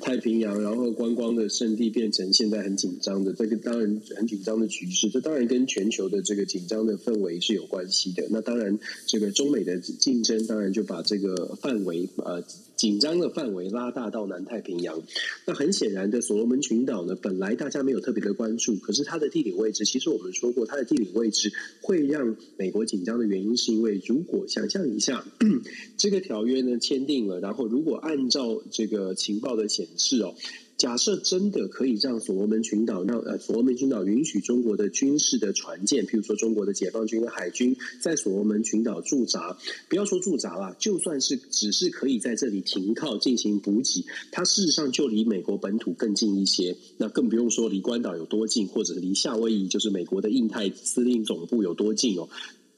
[0.01, 8.27] 太平洋，然后观光的圣地变成现在很紧张的，这个当然很紧张的局势，这当然跟全球的这个紧张的氛围是有关系的。
[8.29, 12.43] 那当然，这个中美的竞争，当然就把这个范围呃。
[12.77, 15.01] 紧张的范围拉大到南太平洋，
[15.45, 25.25] 那很显然的，所罗门群岛呢，本来大家没有特别的关注，可是它的地理位置，其实我们说过，它的地理位置会让美国紧张的原因，是因为如果想象一下，
[25.97, 30.35] 这个条约呢签订了，然后如果按照这个情报的显示哦。
[30.77, 39.57] 假设真的可以让所罗门群岛让呃所罗门群岛允许中国的军事的船舰，譬如说中国的解放军的海军在所罗门群岛驻扎，
[39.89, 46.77] 不要说驻扎了，就算是只是可以在这里停靠进行补给，它事实上就离美国本土更近一些。
[46.97, 52.29] 那更不用说离关岛有多近，或者是离夏威夷就是美国的印太司令总部有多近哦。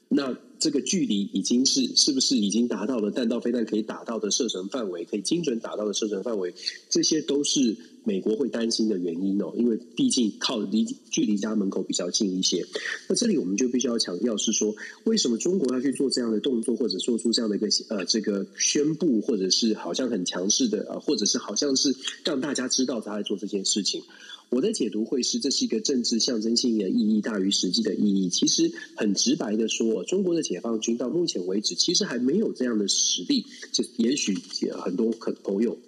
[0.08, 6.54] 那这个距离已经是是不是已经达到了弹道飞弹可以打到的射程范围，可以精准打到的射程范围？
[6.88, 12.66] 这些都是美国会担心的原因哦，因为毕竟靠离距离家门口比较近一些。
[13.08, 14.74] 那这里我们就必须要强调是说，
[15.04, 24.02] 为什么中国要去做这样的动作，或者做出这样的一个呃这个宣布，或者是好像很强势的啊，或者是好像是让大家知道他在做这件事情。
[24.50, 28.28] 我的解读会是，这是一个政治象征性的意义大于实际的意义。
[28.28, 33.46] 其实很直白的说，中国的解放军到目前为止其实还没有这样的实力。
[33.70, 34.36] 就也许
[34.72, 35.78] 很多可朋友，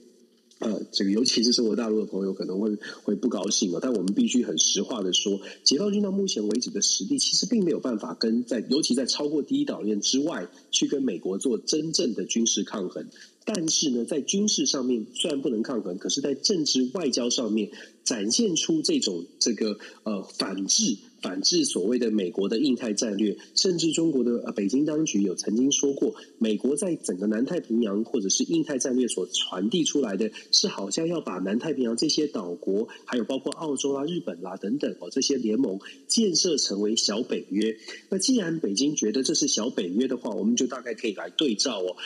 [0.60, 2.70] 呃，这个尤其是中国大陆的朋友可能会
[3.02, 3.80] 会不高兴啊。
[3.82, 13.08] 但我们必须很实话的说，解放军到目前为止的实力其实并没有办法跟在，尤其在超过第一岛链之外，去跟美国做真正的军事抗衡。
[13.44, 17.70] 但是呢，在军事上面虽然不能抗衡，可是，在政治外交上面
[18.04, 37.76] 展现出这种这个呃反制、反制所谓的美国的印太战略，甚至中国的呃北京当局有曾经说过，美国在整个南太平洋或者是印太战略所传递出来的是，好像要把南太平洋这些岛国，还有包括澳洲啊、日本啦、等等哦这些联盟建设成为小北约。
[38.08, 41.96] 那既然北京觉得这是小北约的话，我们就大概可以来对照哦。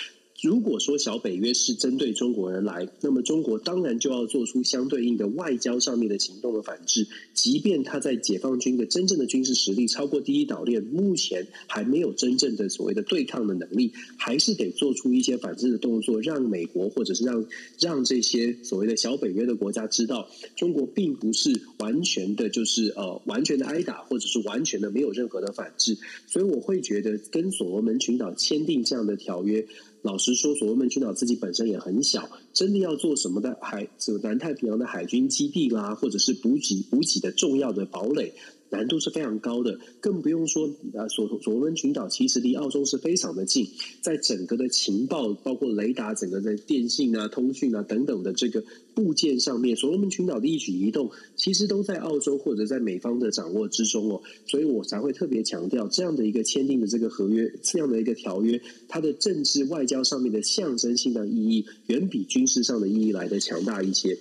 [0.43, 7.07] 如果说小北约是针对中国而来，那么中国当然就要做出相对应的外交上面的行动的反制。
[7.33, 17.47] 即便他在解放军的真正的军事实力超过第一岛链，目前还没有真正的所谓的对抗的能力，还是得做出一些反制的动作，让美国或者是让
[17.79, 25.97] 让这些所谓的小北约的国家知道，中国并不是完全的，就是呃完全的挨打，或者是完全的没有任何的反制。
[26.27, 29.67] 所以我会觉得跟所罗门群岛签订这样的条约。
[30.07, 38.33] 老实说，所谓曼群岛自己本身也很小，真的要做什么的海，就南太平洋的海军基地啦，或者是补给补给的重要的堡垒。
[38.77, 43.67] 难度是非常高的，更不用说啊，所所罗门群岛其实离澳洲是非常的近，
[44.03, 48.63] 在整个的情报，包括雷达，整个的电信啊、通讯啊等等的这个
[48.95, 64.19] 部件上面，所罗门群岛的一举一动，其实都在澳洲或者在美方的掌握之中哦，所以我才会特别强调这样的一个签订的这个合约，这样的一个条约，它的政治外交上面的象征性的意义，远比军事上的意义来得强大一些。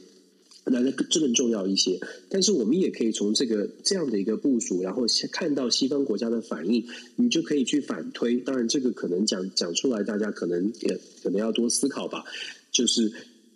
[0.65, 1.99] 那这更重要一些，
[2.29, 6.85] 但是我们也可以从这个这样的一个部署，然后看到西方国家的反应，
[7.15, 8.37] 你就可以去反推。
[8.37, 12.23] 当然，这个可能讲讲出来，大家可能也可能要多思考吧，
[12.71, 13.11] 就是。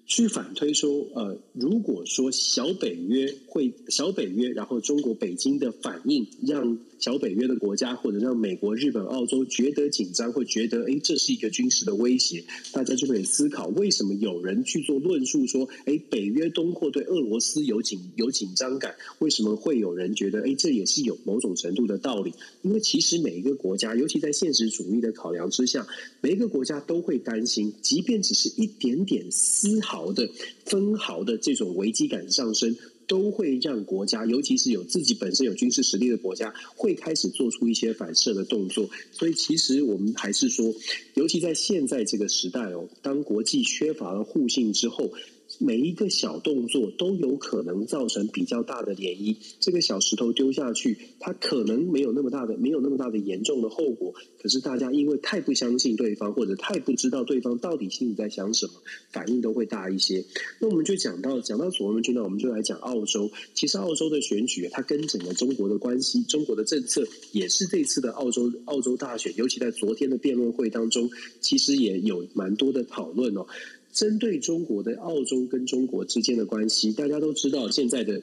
[0.10, 18.96] 去反推说，呃，如果说小北约会小北约，然后中国北京的反应让小北约的国家或者让美国、日本、澳洲觉得紧张，会觉得，哎，这是一个军事的威胁，大家就可以思考，为什么有人去做论述说，哎，北约东扩对俄罗斯有紧有紧张感？
[19.20, 22.34] 为什么会有人觉得，哎，这也是有某种程度的道理？
[22.64, 25.86] 因为其实每一个国家，尤其在现实主义的考量之下，
[26.20, 29.99] 每一个国家都会担心，即便只是一点点丝毫。
[30.00, 30.30] 毫的
[30.64, 38.90] 分毫的这种危机感上升，都会让国家，尤其是有自己本身有军事实力的国家，会开始做出一些反射的动作。
[39.12, 40.74] 所以，其实我们还是说，
[41.16, 45.12] 尤其在现在这个时代哦，当国际缺乏了互信之后。
[45.60, 49.36] 每一个小动作都有可能造成比较大的涟漪。
[49.60, 54.16] 这个小石头丢下去，它可能没有那么大的、没有那么大的严重的后果。
[54.42, 58.74] 可是大家因为太不相信对方，或者太不知道对方到底心里在想什么，
[59.12, 60.24] 反应都会大一些。
[60.60, 63.30] 那我们就讲到讲到所罗门群岛，我们就来讲澳洲。
[63.54, 71.10] 其实澳洲的选举，它跟整个中国的关系、中国的政策，也是这次的澳洲澳洲大选，尤其在昨天的辩论会当中，
[71.42, 73.46] 其实也有蛮多的讨论哦。
[73.92, 78.22] 针对中国的澳洲跟中国之间的关系，大家都知道现在的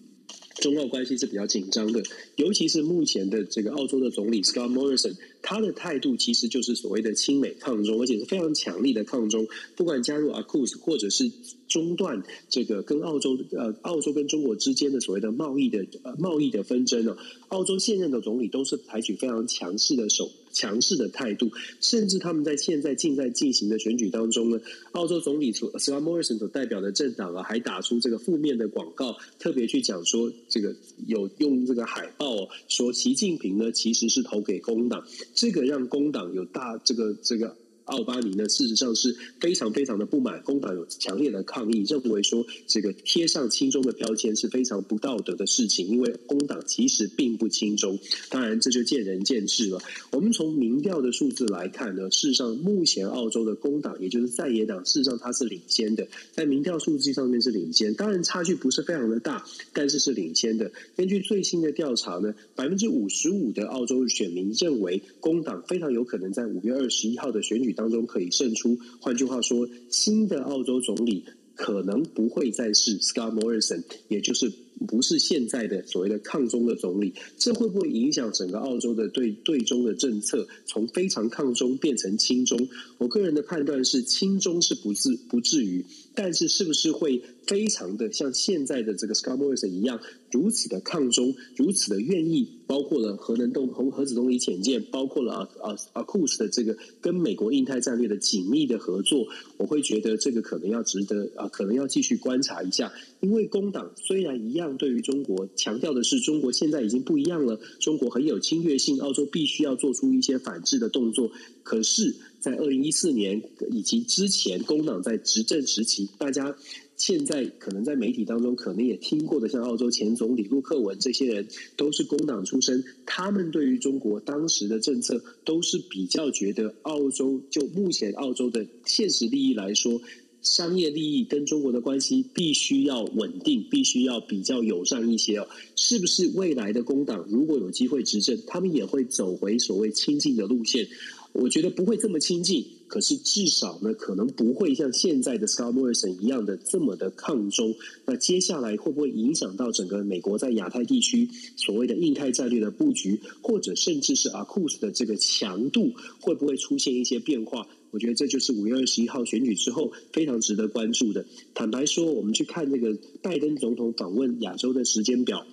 [0.60, 2.02] 中澳关系是比较紧张的，
[2.36, 9.46] 尤其是目前的这个澳洲的总理 Scott Morrison，他的态度其实就是所谓的亲美抗中，而且是非常强力的抗中，
[9.76, 11.30] 不管加入 AUKUS 或者是。
[11.68, 17.14] 中断这个跟澳洲呃，澳洲跟中国之间的所谓的贸易的呃贸易的纷争呢，
[17.48, 21.48] 澳洲现任的总理都是采取非常强势的手强势的态度，
[21.80, 30.74] 甚至他们在现在正在进行的选举当中呢，澳洲总理所 Scott Morrison 所代表的政党啊，还打出这个负面的广告，特别去讲说这个
[31.06, 37.56] 有用这个海报说习近平呢其实是投给工党，这个让工党有大这个这个。
[37.88, 47.98] 奥巴尼呢，事实上是非常非常的不满，工党有强烈的抗议，认为说这个贴上亲中的标签是非常不道德的事情，因为工党其实并不亲中。
[48.28, 49.80] 当然，这就见仁见智了。
[50.12, 60.70] 我们从民调的数字来看呢，事实上目前澳洲的工党，也就是在野党，事实上它是领先的，在民调数据上面是领先，当然差距不是非常的大，但是是领先的。
[60.94, 68.76] 根据最新的调查呢，百分之五十五的澳洲选民认为工党非常有可能在五月二十一号的选举当中可以胜出。
[69.00, 71.24] 换句话说，新的澳洲总理
[71.54, 74.52] 可能不会再是 Scott Morrison，也就是
[74.86, 77.14] 不是现在的所谓的抗中的总理。
[77.36, 82.68] 这会不会影响整个澳洲的对对中的政策，从非常抗中变成亲中？
[82.98, 90.00] 我个人的判断是，亲中是不至不至于，但是是不是会非常的像现在的这个 Scott Morrison 一样，
[90.30, 92.48] 如此的抗中，如此的愿意？
[92.68, 99.26] 包括了核能动核核子动力潜舰，包括了啊啊啊库斯的这个跟美国印太战略的紧密的合作，
[99.56, 102.92] 我会觉得这个可能要值得啊，可能要继续观察一下。
[103.20, 111.30] 因为工党虽然一样对于中国强调的是中国现在已经不一样了，中国很有侵略性，澳洲必须要做出一些反制的动作。
[111.62, 116.56] 可是，在二零一四年以及之前，工党在执政时期，大家。
[116.98, 121.46] 现在可能在媒体当中可能也听过的，像澳洲前总理陆克文这些人
[121.76, 130.00] 都是工党出身，他们对于中国当时的政策都是比较觉得澳洲就目前澳洲的现实利益来说，
[130.42, 135.48] 商业利益跟中国的关系必须要稳定，必须要比较友善一些哦。
[135.76, 140.88] 是不是未来的工党如果有机会执政，他们也会走回所谓亲近的路线？
[141.32, 142.64] 我觉得不会这么亲近。
[142.88, 147.74] 可是至少呢，可能不会像现在的 Scott Morrison 一样的这么的抗中。
[148.06, 157.68] 那接下来会不会影响到整个美国在亚太地区所谓的印太战略的布局，或者甚至是 AUKUS 的这个强度会不会出现一些变化？
[157.90, 161.26] 我觉得这就是五月二十一号选举之后非常值得关注的。
[161.54, 165.46] 坦白说，我们去看这个拜登总统访问亚洲的时间表。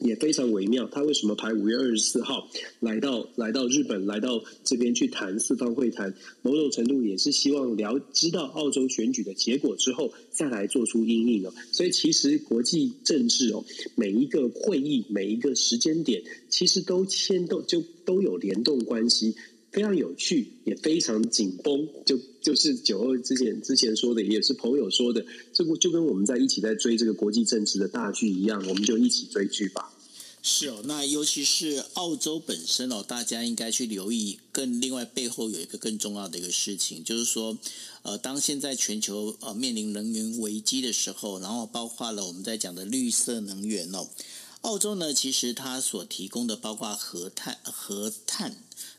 [0.00, 2.50] 也非常微妙，他为什么排五月二十四号
[2.80, 6.12] 来到来到日本，来到这边去谈四方会谈？
[6.42, 11.54] 某种程度也是希望了知道澳洲选举的结果之后，再来做出应应哦。
[11.70, 19.36] 所以其实国际政治哦，每一个会议，每一个时间点，其实都牵动就都有联动关系。
[19.74, 29.92] 非常有趣，也非常紧绷，就就是九二之前之前说的，也是朋友说的，这不就跟我们在一起在追这个国际政治的大剧一样，我们就一起追剧吧。
[30.44, 34.38] 是哦，那尤其是澳洲本身哦，大家应该去留意。
[34.52, 37.58] 更另外背后有一个更重要的一个事情，就是说，
[38.02, 44.06] 呃，当现在全球呃面临能源危机的时候，然后包括了我们在讲的绿色能源哦，
[44.60, 48.56] 澳洲呢，其实它所提供的包括核碳、核碳。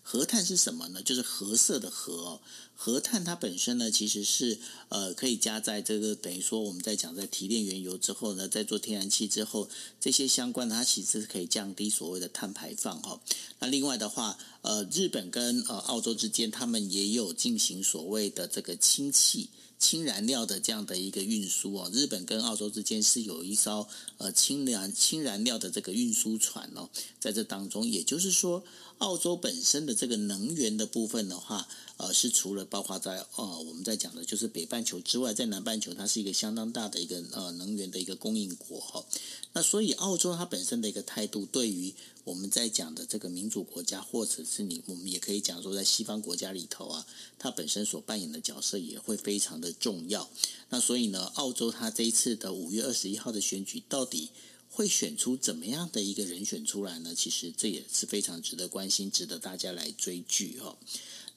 [0.08, 1.02] 核碳是什么呢？
[1.02, 2.40] 就是褐色的核哦。
[2.76, 9.68] 核碳它本身呢，其实是呃可以加在这个等于说我们在讲在提炼原油之后呢，在做天然气之后，
[10.00, 13.20] 这些相关的它其实是可以降低所谓的碳排放哈。
[13.58, 19.50] 那另外的话，呃，日本跟呃澳洲之间，他们也有进行所谓的这个氢气。
[19.86, 28.64] 氢燃料的这样的一个运输哦，日本跟澳洲之间是有一艘呃氢燃氢燃料的这个运输船哦，在这当中，也就是说，
[28.98, 31.68] 澳洲本身的这个能源的部分的话，
[31.98, 39.06] 呃，是除了包括在呃我们在讲的就是北半球之外，在南半球它是一个相当大的一个呃能源的一个供应国哈。
[39.54, 41.94] 那所以澳洲它本身的一个态度，对于
[42.26, 47.06] 我们在讲的这个民主国家，或者是你，我们也可以讲说，在西方国家里头啊，
[47.38, 50.28] 它本身所扮演的角色也会非常的重要。
[50.70, 54.32] 那所以呢，澳洲它这一次的五月二十一号的选举，到底
[54.72, 57.14] 会选出怎么样的一个人选出来呢？
[57.16, 60.76] 其实这也是非常值得关心，值得大家来追剧哈。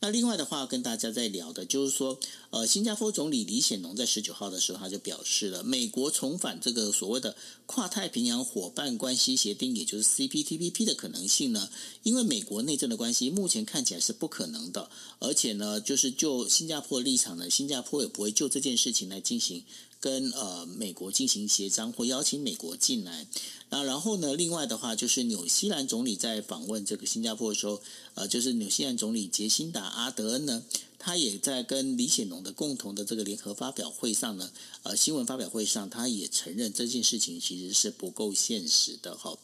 [0.00, 2.20] 那另外的话，跟大家在聊的就是说，
[2.50, 7.34] 呃，新加坡总理李显龙在十九号的时候，他就表示了，美国重返这个所谓的
[7.66, 11.68] 跨太平洋伙伴关系协定，也就是 CPTPP 的可能性呢，
[12.04, 14.88] 因为美国内政的关系，目前看起来是不可能的，
[15.18, 19.64] 而且呢，就是就新加坡立场呢，新加坡也不会就这件事情来进行
[20.00, 23.26] 跟呃美国进行协商或邀请美国进来。
[23.70, 24.34] 那然后呢？
[24.34, 27.82] 另外的话，就是纽西兰总理在访问这个新加坡的时候，
[28.14, 30.62] 呃，就是纽西兰总理杰辛达·阿德恩呢，
[30.98, 34.50] 他也在跟李显龙的共同的这个联合发表会上呢，
[34.84, 39.36] 呃，新闻发表会上，他也承认这件事情其实是不够现实的哈。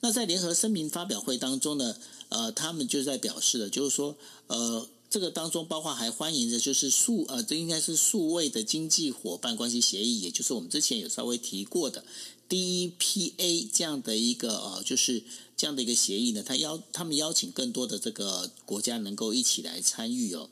[0.00, 1.96] 那在联合声明发表会当中呢，
[2.28, 4.88] 呃，他们就在表示了，就是说，呃。
[5.14, 12.04] 这个当中包括还欢迎的，就是数呃，这应该是数位的经济伙伴关系协议，也就是我们之前有稍微提过的
[12.48, 15.22] DEPA 这样的一个呃，就是
[15.56, 20.50] 这样的一个协议呢，他邀他们邀请更多的这个国家能够一起来参与哦。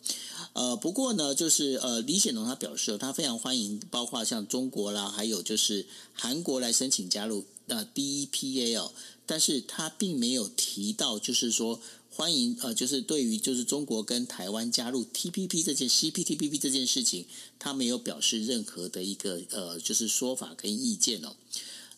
[0.52, 8.92] 呃，不过呢，就是呃，李显龙他表示，他非常欢迎，包括像中国啦，还有就是韩国来申请加入呃 DEPA 哦，
[9.26, 11.80] 但是他并没有提到，就是说
[12.14, 17.24] 欢迎呃，就是对于就是中国跟台湾加入 TPP 这件 CPTPP 这件事情，
[17.58, 21.34] 他没有表示任何的一个呃，就是说法跟意见哦。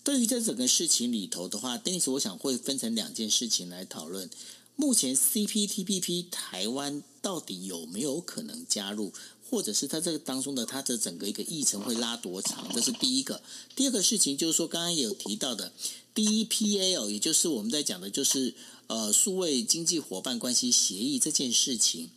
[0.04, 4.30] 对于这整个事情里头的话丁子我想会分成两件事情来讨论。
[4.76, 9.12] 目前 CPTPP 台湾到底有没有可能加入，
[9.48, 12.68] 或者是它这个当中的它的整个一个议程会拉多长？
[12.72, 13.40] 这是第一个。
[13.74, 15.72] 第二个事情就是说，刚刚有提到的
[16.14, 18.54] DEPA，也就是我们在讲的就是
[18.86, 22.10] 呃数位经济伙伴关系协议这件事情，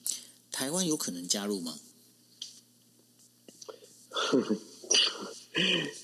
[0.51, 1.79] 台湾有可能加入吗？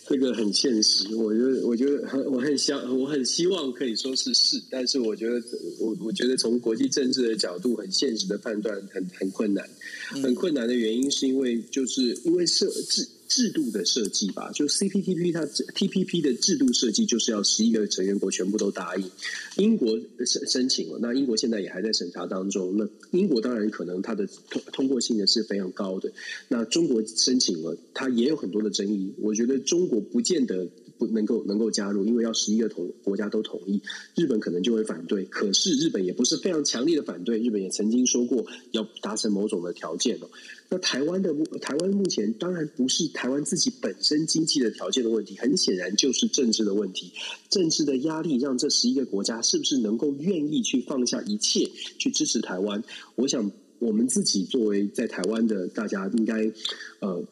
[0.08, 5.42] 这个很现实，我觉得，我觉得很，我很想，我很希望可以说是是，但是我觉得，
[5.80, 9.70] 我我觉得从国际政治的角度，很现实的判断，很很困难，
[10.10, 13.08] 很困难的原因是因为，就是因为设置。
[13.34, 19.10] 制度的设计吧，就 CPTP 它 TPP 的制度设计就是要十一个成员国全部都答应。
[19.58, 22.78] 英国申申请了，那英国现在也还在审查当中。
[22.78, 26.14] 那英国当然可能它的通通过性呢是非常高的。
[26.48, 29.12] 那中国申请了，它也有很多的争议。
[29.18, 33.82] 我觉得中国不见得不能够能够加入，因为要十一个同国家都同意。
[34.16, 37.40] 日本可能就会反对，可是日本也不是非常强烈的反对。
[37.40, 40.30] 日本也曾经说过要达成某种的条件哦。
[40.70, 47.12] 那台湾的台湾目前当然不是台湾自己本身经济的条件的问题，很显然就是政治的问题。
[47.50, 52.84] 政治的压力让这十一个国家是不是能够愿意去放下一切去支持台湾？
[53.16, 56.52] 我想我们自己作为在台湾的大家，应该
[57.00, 57.24] 呃。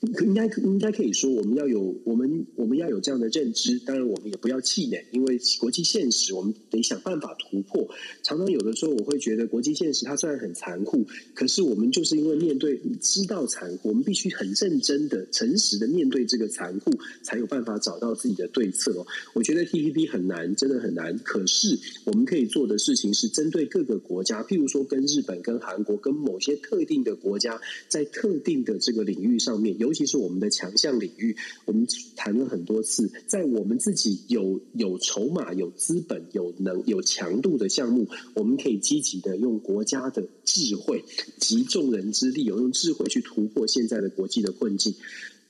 [0.00, 3.78] 应该应该可以说，我们要有我们我们要有这样的认知。
[3.80, 7.86] 当然，我们也不要气馁，因为国际现实，我们得想办法突破。
[8.22, 16.90] 常常有的时候，我会觉得国际现实它虽然很残酷，可是我们就是因为面对知道残酷，我们必须很认真的、诚实的面对这个残酷，
[17.22, 19.04] 才有办法找到自己的对策。
[19.34, 21.18] 我觉得 TPP 很难，真的很难。
[21.18, 29.89] 可是我们可以做的事情是针对各个国家，譬如说跟日本、跟韩国、跟某些特定的国家，在特定的这个领域上面有。
[29.90, 31.84] 尤其是我们的强项领域，我们
[32.14, 41.02] 谈了很多次，在我们自己有有筹码、有资本、有能、有强度的项目，我们可以积极的用国家的智慧
[41.40, 44.94] 集众人之力，有用智慧去突破现在的国际的困境。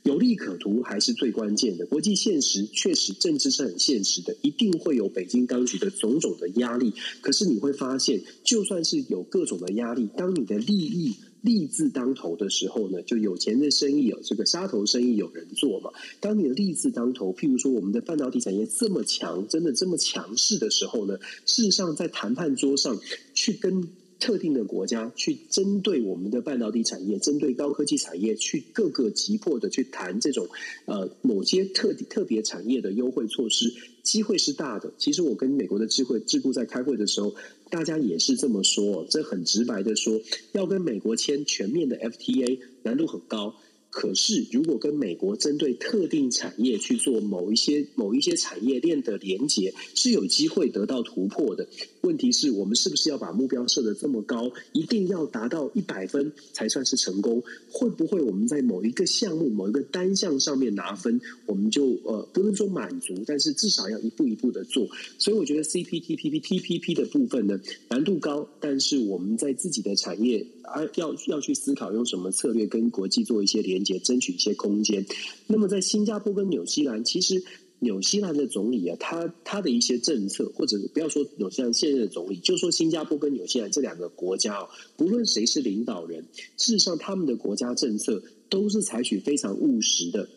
[0.04, 1.84] 有利可图还是最关键的。
[1.84, 6.94] 国际现实确实，政治是很现实的，一定会有北京当局的种种的压力。
[7.20, 11.14] 可是你会发现，就算是有各种的压力，当你的利益。
[11.42, 15.90] 利字当头的时候呢，就有钱的生意有这个杀头生意有人做嘛。
[16.20, 22.98] 当你的利字当头，譬如说我们的半导体产业这么强，真的这么强势的时候呢，事实上在谈判桌上
[23.34, 23.88] 去跟
[24.18, 30.46] 特定的国家去针对我们的半导体产业，针对高科技产业去各个急迫的去谈这种
[30.84, 33.72] 呃某些特特别产业的优惠措施，
[34.02, 34.92] 机会是大的。
[34.98, 37.34] 其实我跟美国的智慧智库在开会的时候，
[37.70, 40.20] 大家也是这么说，这很直白的说，
[40.52, 43.54] 要跟美国签全面的 FTA 难度很高。
[43.90, 51.68] 可是，如果跟美国针对特定产业去做某一些某一些产业链的连接，是有机会得到突破的。
[52.02, 57.42] 问题是我们是不是要把目标设得这么高，一定要达到一百分才算是成功？
[57.70, 64.88] 会不会我们在某一个项目、某一个单项上面拿分，我们就呃不能说满足，但是至少要一步一步的做。
[65.18, 74.00] 所以我觉得 CPTPP、TPP 的部分呢，难度高，但是我们在自己的产业而要要去思考用什么策略跟国际做一些连接。
[74.00, 75.04] 争取一些空间。
[75.46, 77.44] 那么，在新加坡跟纽西兰，其实
[77.80, 86.24] 纽西兰的总理啊，他他的一些政策，或者不要说纽西兰现任的总理，就说新加坡跟纽西兰这两个国家哦，不论谁是领导人，
[86.56, 90.28] 事实上他们的国家政策都是采取非常务实的。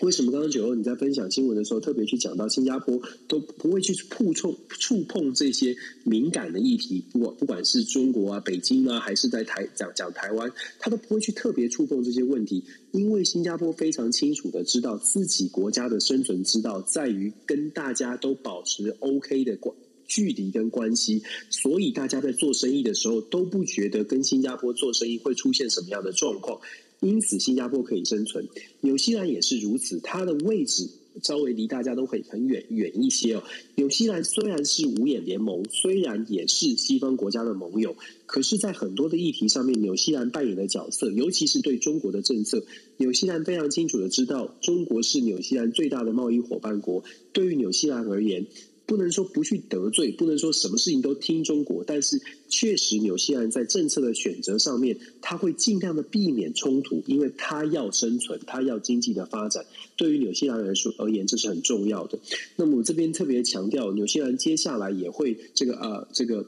[0.00, 19.74] 为什么刚刚九欧你在分享新闻的时候特别去讲到新加坡都不会去触触触碰这些敏感的议题，不管不管是中国啊、北京啊，还是在台讲讲台湾，他都不会去特别触碰这些问题，因为新加坡非常清楚的知道自己国家的生存之道在于跟大家都保持 OK 的关
[20.06, 26.60] 距离跟关系，所以大家在做生意的时候都不觉得跟新加坡做生意会出现什么样的状况。
[27.00, 28.48] 因此，新加坡可以生存，
[28.80, 30.00] 纽西兰也是如此。
[30.00, 30.88] 它的位置
[31.22, 33.42] 稍微离大家都很很远远一些哦。
[33.76, 37.96] 纽西兰虽然是五眼联盟，虽然也是西方国家的盟友，
[38.26, 42.64] 可是，在很多的议题上面，纽西兰扮演的角色，尤其是对中国的政策，
[42.96, 47.04] 纽西兰非常清楚的知道，中国是纽西兰最大的贸易伙伴国。
[47.32, 48.46] 对于纽西兰而言，
[48.88, 52.18] 不能说不去得罪，不能说什么事情都听中国，但是
[52.48, 59.66] 确实纽西兰在政策的选择上面，他会尽量的避免冲突，因为他要生存，他要经济的发展。
[59.96, 62.18] 对于纽西兰来说而言，这是很重要的。
[62.56, 66.46] 那么我这边特别强调，纽西兰接下来也会这个呃这个。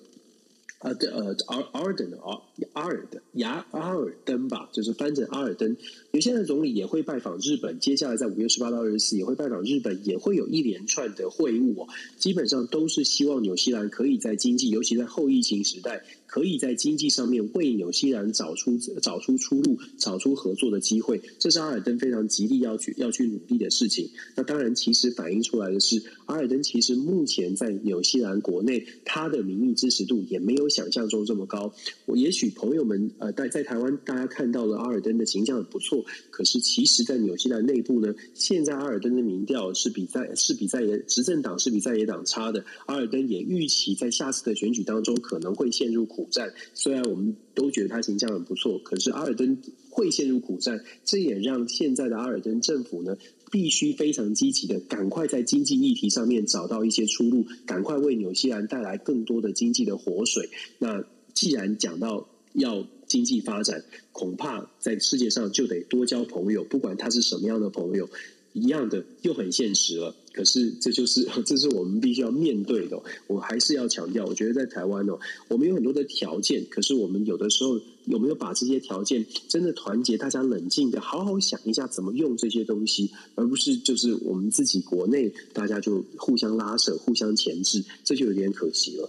[0.81, 2.41] 啊，对，呃，阿阿尔登，阿
[2.73, 5.77] 阿尔登，亚阿尔登吧，就是翻成阿尔登。
[6.11, 11.87] 纽西兰总理也会拜访日本，接下来在五月十八到二十四也会拜访日本，也会有一连串的会晤。
[12.17, 16.03] 基本上都是希望纽西兰可以在经济，尤其在后疫情时代。
[16.31, 24.09] 可以在经济上面为纽西兰找出找出出路，找出合作的机会，这是阿尔登非常极力要去要去努力的事情。
[24.37, 31.75] 那当然，其实反映出来的是，阿尔登其实目前在纽西兰国内，他的民意支持度也没有想象中这么高。
[32.07, 42.65] 我也许朋友们呃，在在台湾大家看到了阿尔登的形象很不错，可是其实在纽西兰内部呢，现在阿尔登的民调是比在是比在野执政党是比在野党差的。
[42.87, 46.20] 阿尔登也预期在下次的选举当中可能会陷入苦。
[46.21, 49.57] 苦战，虽然我们都觉得他形象很不错，可是阿尔登
[49.89, 53.17] 会陷入苦战，这也让现在的阿尔登政府呢，
[53.51, 60.51] 必须非常积极的，赶快在经济议题上面找到一些出路，赶快为纽西兰带来更多的经济的活水。
[60.79, 61.03] 那
[61.33, 68.09] 既然讲到要经济发展，恐怕在世界上就得多交朋友，不管他是什么样的朋友。
[68.53, 73.01] 一样的又很现实了，可是这就是 这是我们必须要面对的。
[73.29, 89.09] 我还是要强调，我觉得在台湾哦，我们有很多的条件，可是我们有的时候有没有把这些条件真的团结，大家冷静的好好想一下怎么用这些东西，而不是就是我们自己国内大家就互相拉扯、互相钳制，这就有点可惜了。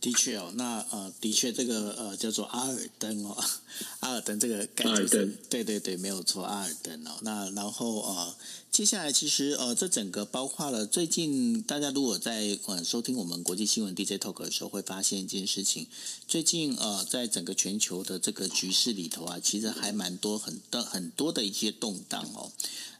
[0.00, 3.36] 的确哦，那呃，的确这个呃叫做阿尔登哦，
[4.00, 5.08] 阿尔登这个概念，
[5.50, 7.18] 对对对，没有错，阿尔登哦。
[7.22, 8.34] 那然后呃，
[8.70, 15.86] 接下来其实呃，这整个包括了最近大家如果在呃收听我们国际新闻 DJ Talk 的时候，会发现一件事情，
[16.28, 22.52] 最近呃，在整个全球的这个局势里头啊，其实还蛮多很多很多的一些动荡哦。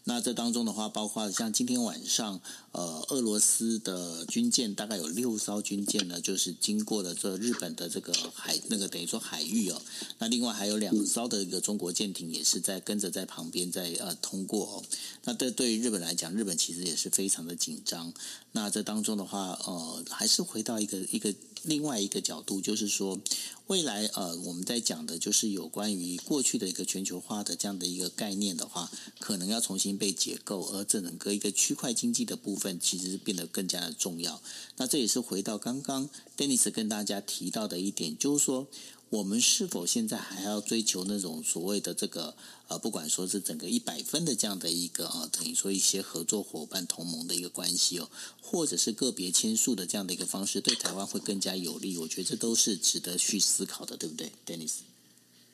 [0.09, 2.41] 那这当中的话，包括像今天晚上，
[2.73, 9.83] 呃，俄罗斯的军舰大概有六艘军舰呢，就是经过了这日本的这个海，那个等于说海域哦。
[10.19, 14.83] 那另外还有两艘的一个中国舰艇也是在跟着在旁边在呃通过哦。
[15.25, 18.11] 那这对于日本来讲，日本其实也是非常的紧张。
[18.53, 21.35] 那这当中的话，呃，还是回到一个一个。
[21.65, 23.19] 另外一个角度就是说，
[23.67, 34.41] 未来呃，我们在讲的就是有关于过去的一个全球化的这样的一个概念的话，可能要重新被解构，而整个一个区块经济的部分，其实是变得更加的重要。
[34.77, 38.67] 那这也是回到刚刚 Dennis 跟大家提到的一点，就是说。
[39.11, 42.37] 我们是否现在还要追求那种所谓的这个
[42.69, 48.11] 呃，不管说是整个一百分的这样的一个啊，等于说一些合作伙伴同盟的一个关系哦，
[48.43, 51.97] 或者是个别签署的这样的一个方式，对台湾会更加有利？
[51.97, 54.88] 我觉得这都是值得去思考的，对不对，Dennis？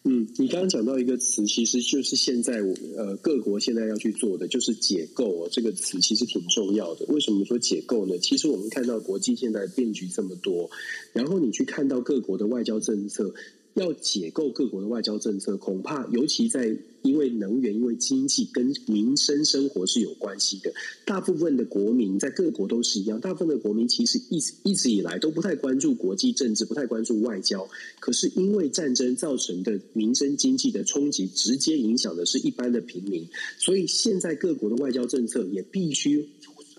[0.07, 5.49] 嗯，你刚刚讲到一个词，其实就是现在我呃各国现在要去做的，就是解构。
[5.51, 7.07] 这个词其实挺重要的。
[7.07, 8.19] 为什么说解构呢？
[8.19, 10.71] 其实我们看到国际现在变局这么多，
[11.15, 13.35] 然后你去看到各国的外交政策。
[13.75, 20.73] 要解构各国的外交政策，恐怕尤其在因为能源、因为经济跟民生生活是有关系的。
[21.05, 27.69] 大部分的国民在各国都是一样，大部分的国民其实一直一直以来都不太关注国际政治，不太关注外交。
[28.01, 36.29] 可是因为战争造成的民生经济的冲击，直接影响的是一般的平民，所以现在各国的外交政策也必须。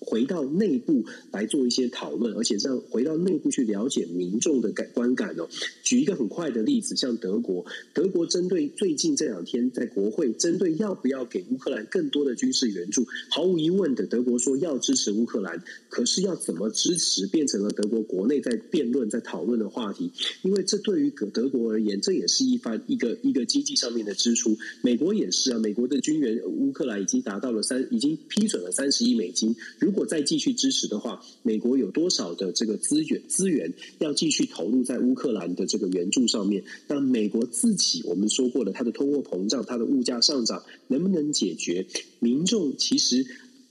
[0.06, 5.50] 回到内部来做一些讨论，而且这样回到内部去了解民众的感观感哦。
[5.82, 20.12] 举一个很快的例子，像德国，德国针对最近这两天在国会针对要不要给乌克兰更多的军事援助，毫无疑问的，德国说要支持乌克兰，可是要怎么支持，变成了德国国内在辩论、在讨论的话题。
[20.44, 24.56] 因为这对于德国而言，这也是一番一个一个经济上面的支出。
[24.84, 29.56] 美国也是啊，美国的军援乌克兰已经达到了三，已经批准了三十亿美金。
[29.80, 36.66] 如如如果再继续支持的话，美国有多少的这个资源资源要继续投入在乌克兰的这个援助上面？
[36.90, 41.88] 那美国自己我们说过了，它的通货膨胀、它的物价上涨能不能解决？
[42.20, 43.26] 民众其实。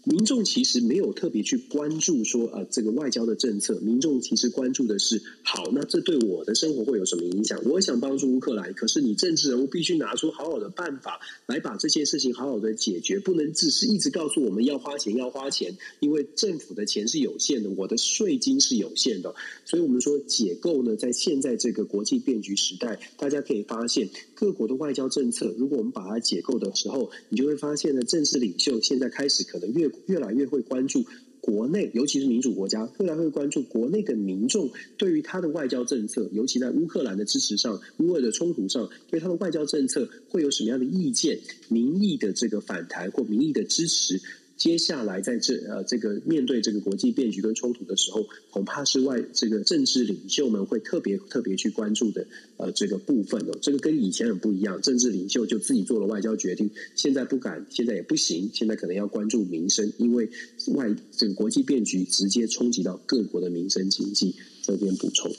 [0.05, 3.81] 民众其实没有特别去关注说，呃，这个外交的政策。
[3.81, 7.59] 民众其实关注的是，好，那这对我的生活会有什么影响？
[7.65, 19.35] 我想帮助乌克兰，可是你政治人物必须拿出好好的办法来把这些事情好好的解决，不能只是一直告诉我们要花钱，要花钱，因为政府的钱是有限的，我的税金是有限的，
[19.65, 31.05] 所以我们说解构呢，在现在这个国际变局时代，大家可以发现各国的外交政策，如果我们把它解构的时候，你就会发现呢，政治领袖现在开始可能越越来越会关注
[31.41, 41.39] 国内，尤其是民主国家，越来会关注国内的民众对于他的外交政策，尤其在乌克兰的支持上、乌俄的冲突上，对他的外交政策会有什么样的意见？
[41.69, 44.21] 民意的这个反弹或民意的支持。
[44.57, 52.27] 接下来在这呃这个面对这个国际变局跟冲突的时候，恐怕是外这个政治领袖们会特别特别去关注的
[52.57, 53.59] 呃这个部分哦。
[53.61, 60.31] 这个跟以前很不一样，政治领袖就自己做了外交决定，现在不敢，现在也不行，现在可能要关注民生，因为
[60.69, 64.35] 外这个国际变局直接冲击到各国的民生经济。
[64.67, 65.31] 这边补充。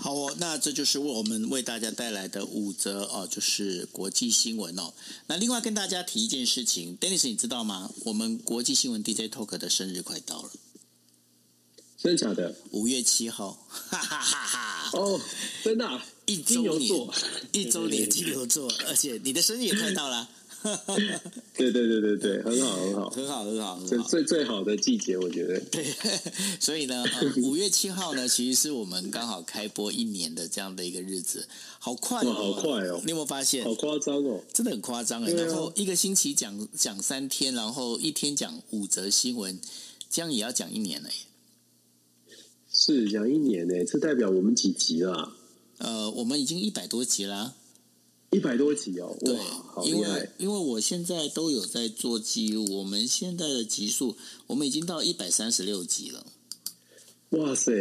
[0.00, 4.94] 好哦，那这就是为我们为大家带来的五则哦，就是国际新闻哦。
[5.26, 7.92] 那另外跟大家提一件事情，Dennis，你知道吗？
[8.06, 10.50] 我们国际新闻 DJ Talk 的生日快到了，
[11.98, 12.56] 真的假的？
[12.70, 14.90] 五月七号，哈哈哈哈！
[14.98, 15.20] 哦，
[15.62, 17.08] 真的、啊，一周年，
[17.52, 20.30] 一周年金牛座，而且你的生日也快到了。
[21.54, 25.58] 对对对对对，很好很好，很好很好，最最最好的季节，我觉得。
[25.72, 25.84] 对，
[26.60, 27.04] 所以呢，
[27.42, 31.48] 五月七号呢，其实是我们刚好开播一年的这样的一个日子，
[31.78, 33.00] 好快哦，好快哦！
[33.04, 33.64] 你有没有发现？
[33.64, 35.32] 好夸张哦，真的很夸张哎。
[35.32, 39.58] 然后一个星期讲讲三天，然后一天讲五则新闻，
[40.10, 41.14] 这样也要讲一年了耶。
[42.72, 45.32] 是讲一年呢，这代表我们几集了？
[45.78, 47.54] 呃，我们已经一百多集啦。
[48.30, 54.16] 一百多集哦，对，好因为因为我现在都有在做记录，我们现在的集数，
[54.46, 56.24] 我们已经到一百三十六集了。
[57.30, 57.72] 哇塞，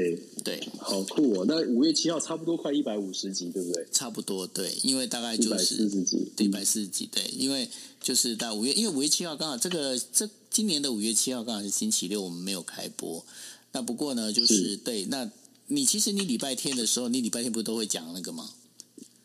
[0.43, 1.45] 对，好酷哦！
[1.47, 3.87] 那五月七号差不多快一百五十集，对不对？
[3.91, 7.67] 差不多，对，因为大概就是一百四十集，对，一百四十集，对，因为
[8.01, 13.23] 就是到五月，因为五月七号刚好这个这今年的五月七号刚好是星期六，我们没有开播。
[13.71, 15.29] 那不过呢，就是，是对，那
[15.67, 18.51] 你其实你礼拜天的时候，你礼拜天不都会讲那个吗？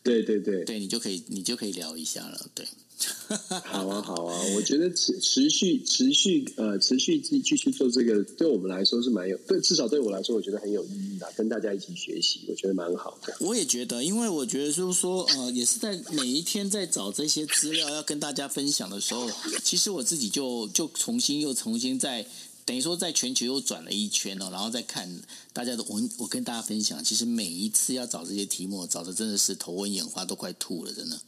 [0.05, 2.39] 对对对，对你就可以，你就可以聊一下了。
[2.53, 2.63] 对，
[3.65, 13.35] 好啊好啊，我觉得持持续持续呃持续继继续做这个，对我们来说是蛮有，对至少对我来说，我觉得很有意义的，跟大家一起学习，我觉得蛮好的。
[13.39, 19.27] 我也觉得，因为我觉得就是说，呃，也是在每一天在找这些资料要跟大家分享的时候，
[19.63, 22.23] 其实我自己就就重新又重新在。
[22.65, 25.07] 等于说，在全球又转了一圈哦，然后再看
[25.53, 31.21] 大家的，我我跟大家分享，其实每一次要找这些题目，找的真的是头昏眼花，都快吐了，真的。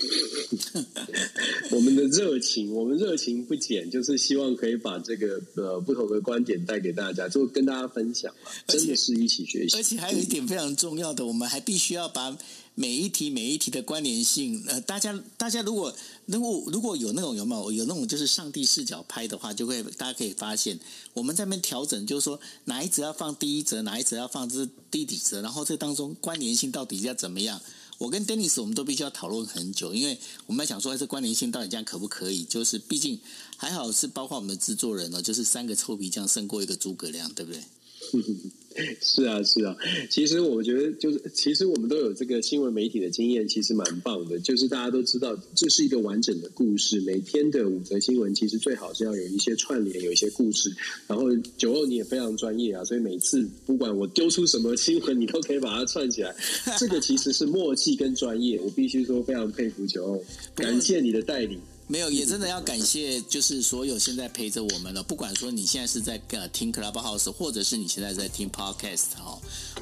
[1.72, 8.34] 我们的热情，我们热情不减，就是希望可以把这个呃不同的观点带给大家，就跟大家分享，
[8.66, 9.76] 真的是一起学习。
[9.76, 12.36] 而且还有一点非常重要的，我们还必须要把。
[12.74, 15.94] 每一题每一题的关联性，呃，大家大家如果
[16.26, 20.78] 如果如果有那种有没有有那种就是上帝视角拍的话，就会大家可以发现
[21.12, 27.60] 我们在那边调整，就是说哪一则要放第一则，哪一则要放这第几则，然后这当中关联性到底要怎么样？
[27.98, 32.44] 我跟 Dennis 我们都必须要讨论很久，因为我们在想说这关联性到底这样可不可以？
[32.44, 33.20] 就是毕竟
[33.58, 37.62] 还好是包括我们的制作人呢，就是三个臭皮匠胜过一个诸葛亮，对不对？
[39.02, 39.76] 是啊，是啊，
[40.08, 44.38] 其实我觉得就是，其实我们都有这个新闻媒体的经验，其实蛮棒的。
[44.38, 47.00] 就是大家都知道，这是一个完整的故事。
[47.00, 50.72] 每天的五则新闻，其实最好是要有一些串联，有一些故事。
[51.08, 56.34] 然后九欧你也非常专业啊，所以每次不管我丢出什么新闻，你都可以把它串起来。
[56.78, 61.58] 这个其实是默契跟专业，我必须说非常佩服九欧，感谢你的带领。
[61.90, 69.36] 没有，也真的要感谢，就是所有现在陪着我们的，不管说你现在是在呃听 Clubhouse，或者是你现在在听 Podcast 哈，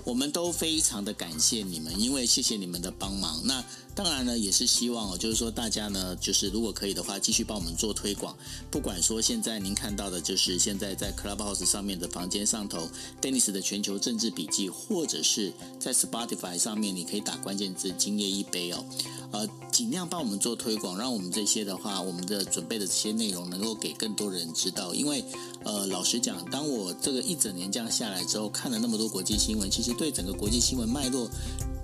[0.04, 3.42] 我们都非常的感谢你们，因为谢谢你们的帮忙。
[3.44, 3.62] 那
[3.98, 8.32] 当然呢，也是希望哦，就是说大家呢，就是如果可以的话，继续帮我们做推广。
[8.70, 12.88] 不管说现在您看到的，就是现在在 Clubhouse 上面的房间上头
[13.20, 18.84] ，Dennis 的全球政治笔记，或者是在 Spotify 上面，你可以打关键字“今夜一杯”哦。
[19.32, 24.94] 呃，尽量帮我们做推广，让我们这些的话，我们的准备的这些内容能够给更多人知道。
[24.94, 25.24] 因为，
[25.64, 31.28] 呃，老实讲，当我这个一整年这样下来之后，看了那么多国际新闻，其实对整个国际新闻脉络、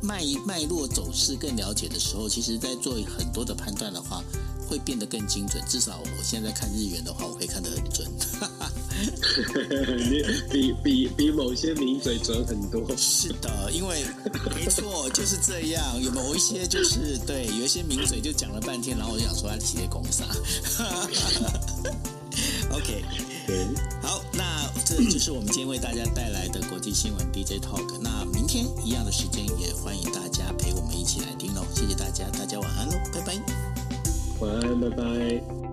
[0.05, 4.23] 脉脉络走势更了解的时候，其实在做很多的判断的话，
[4.69, 5.63] 会变得更精准。
[5.67, 8.07] 至少我现在看日元的话，我可以看得很准。
[10.09, 12.85] 你比比比某些名嘴准很多。
[12.97, 14.05] 是的，因为
[14.55, 16.01] 没错就是这样。
[16.03, 20.23] 有某一些就是对，有一些名嘴就讲了半天，然后我就想说他企业公司。
[22.75, 23.05] OK，
[23.47, 23.67] 对，
[24.03, 28.01] 好，那这就是我们今天为大家带来的国际新闻 DJ Talk。
[28.01, 31.65] 那明天一样的时间，也欢迎大家陪我们一起来听喽。
[31.73, 33.35] 谢谢大家，大家晚安喽，拜拜。
[34.41, 35.64] 晚安，拜拜。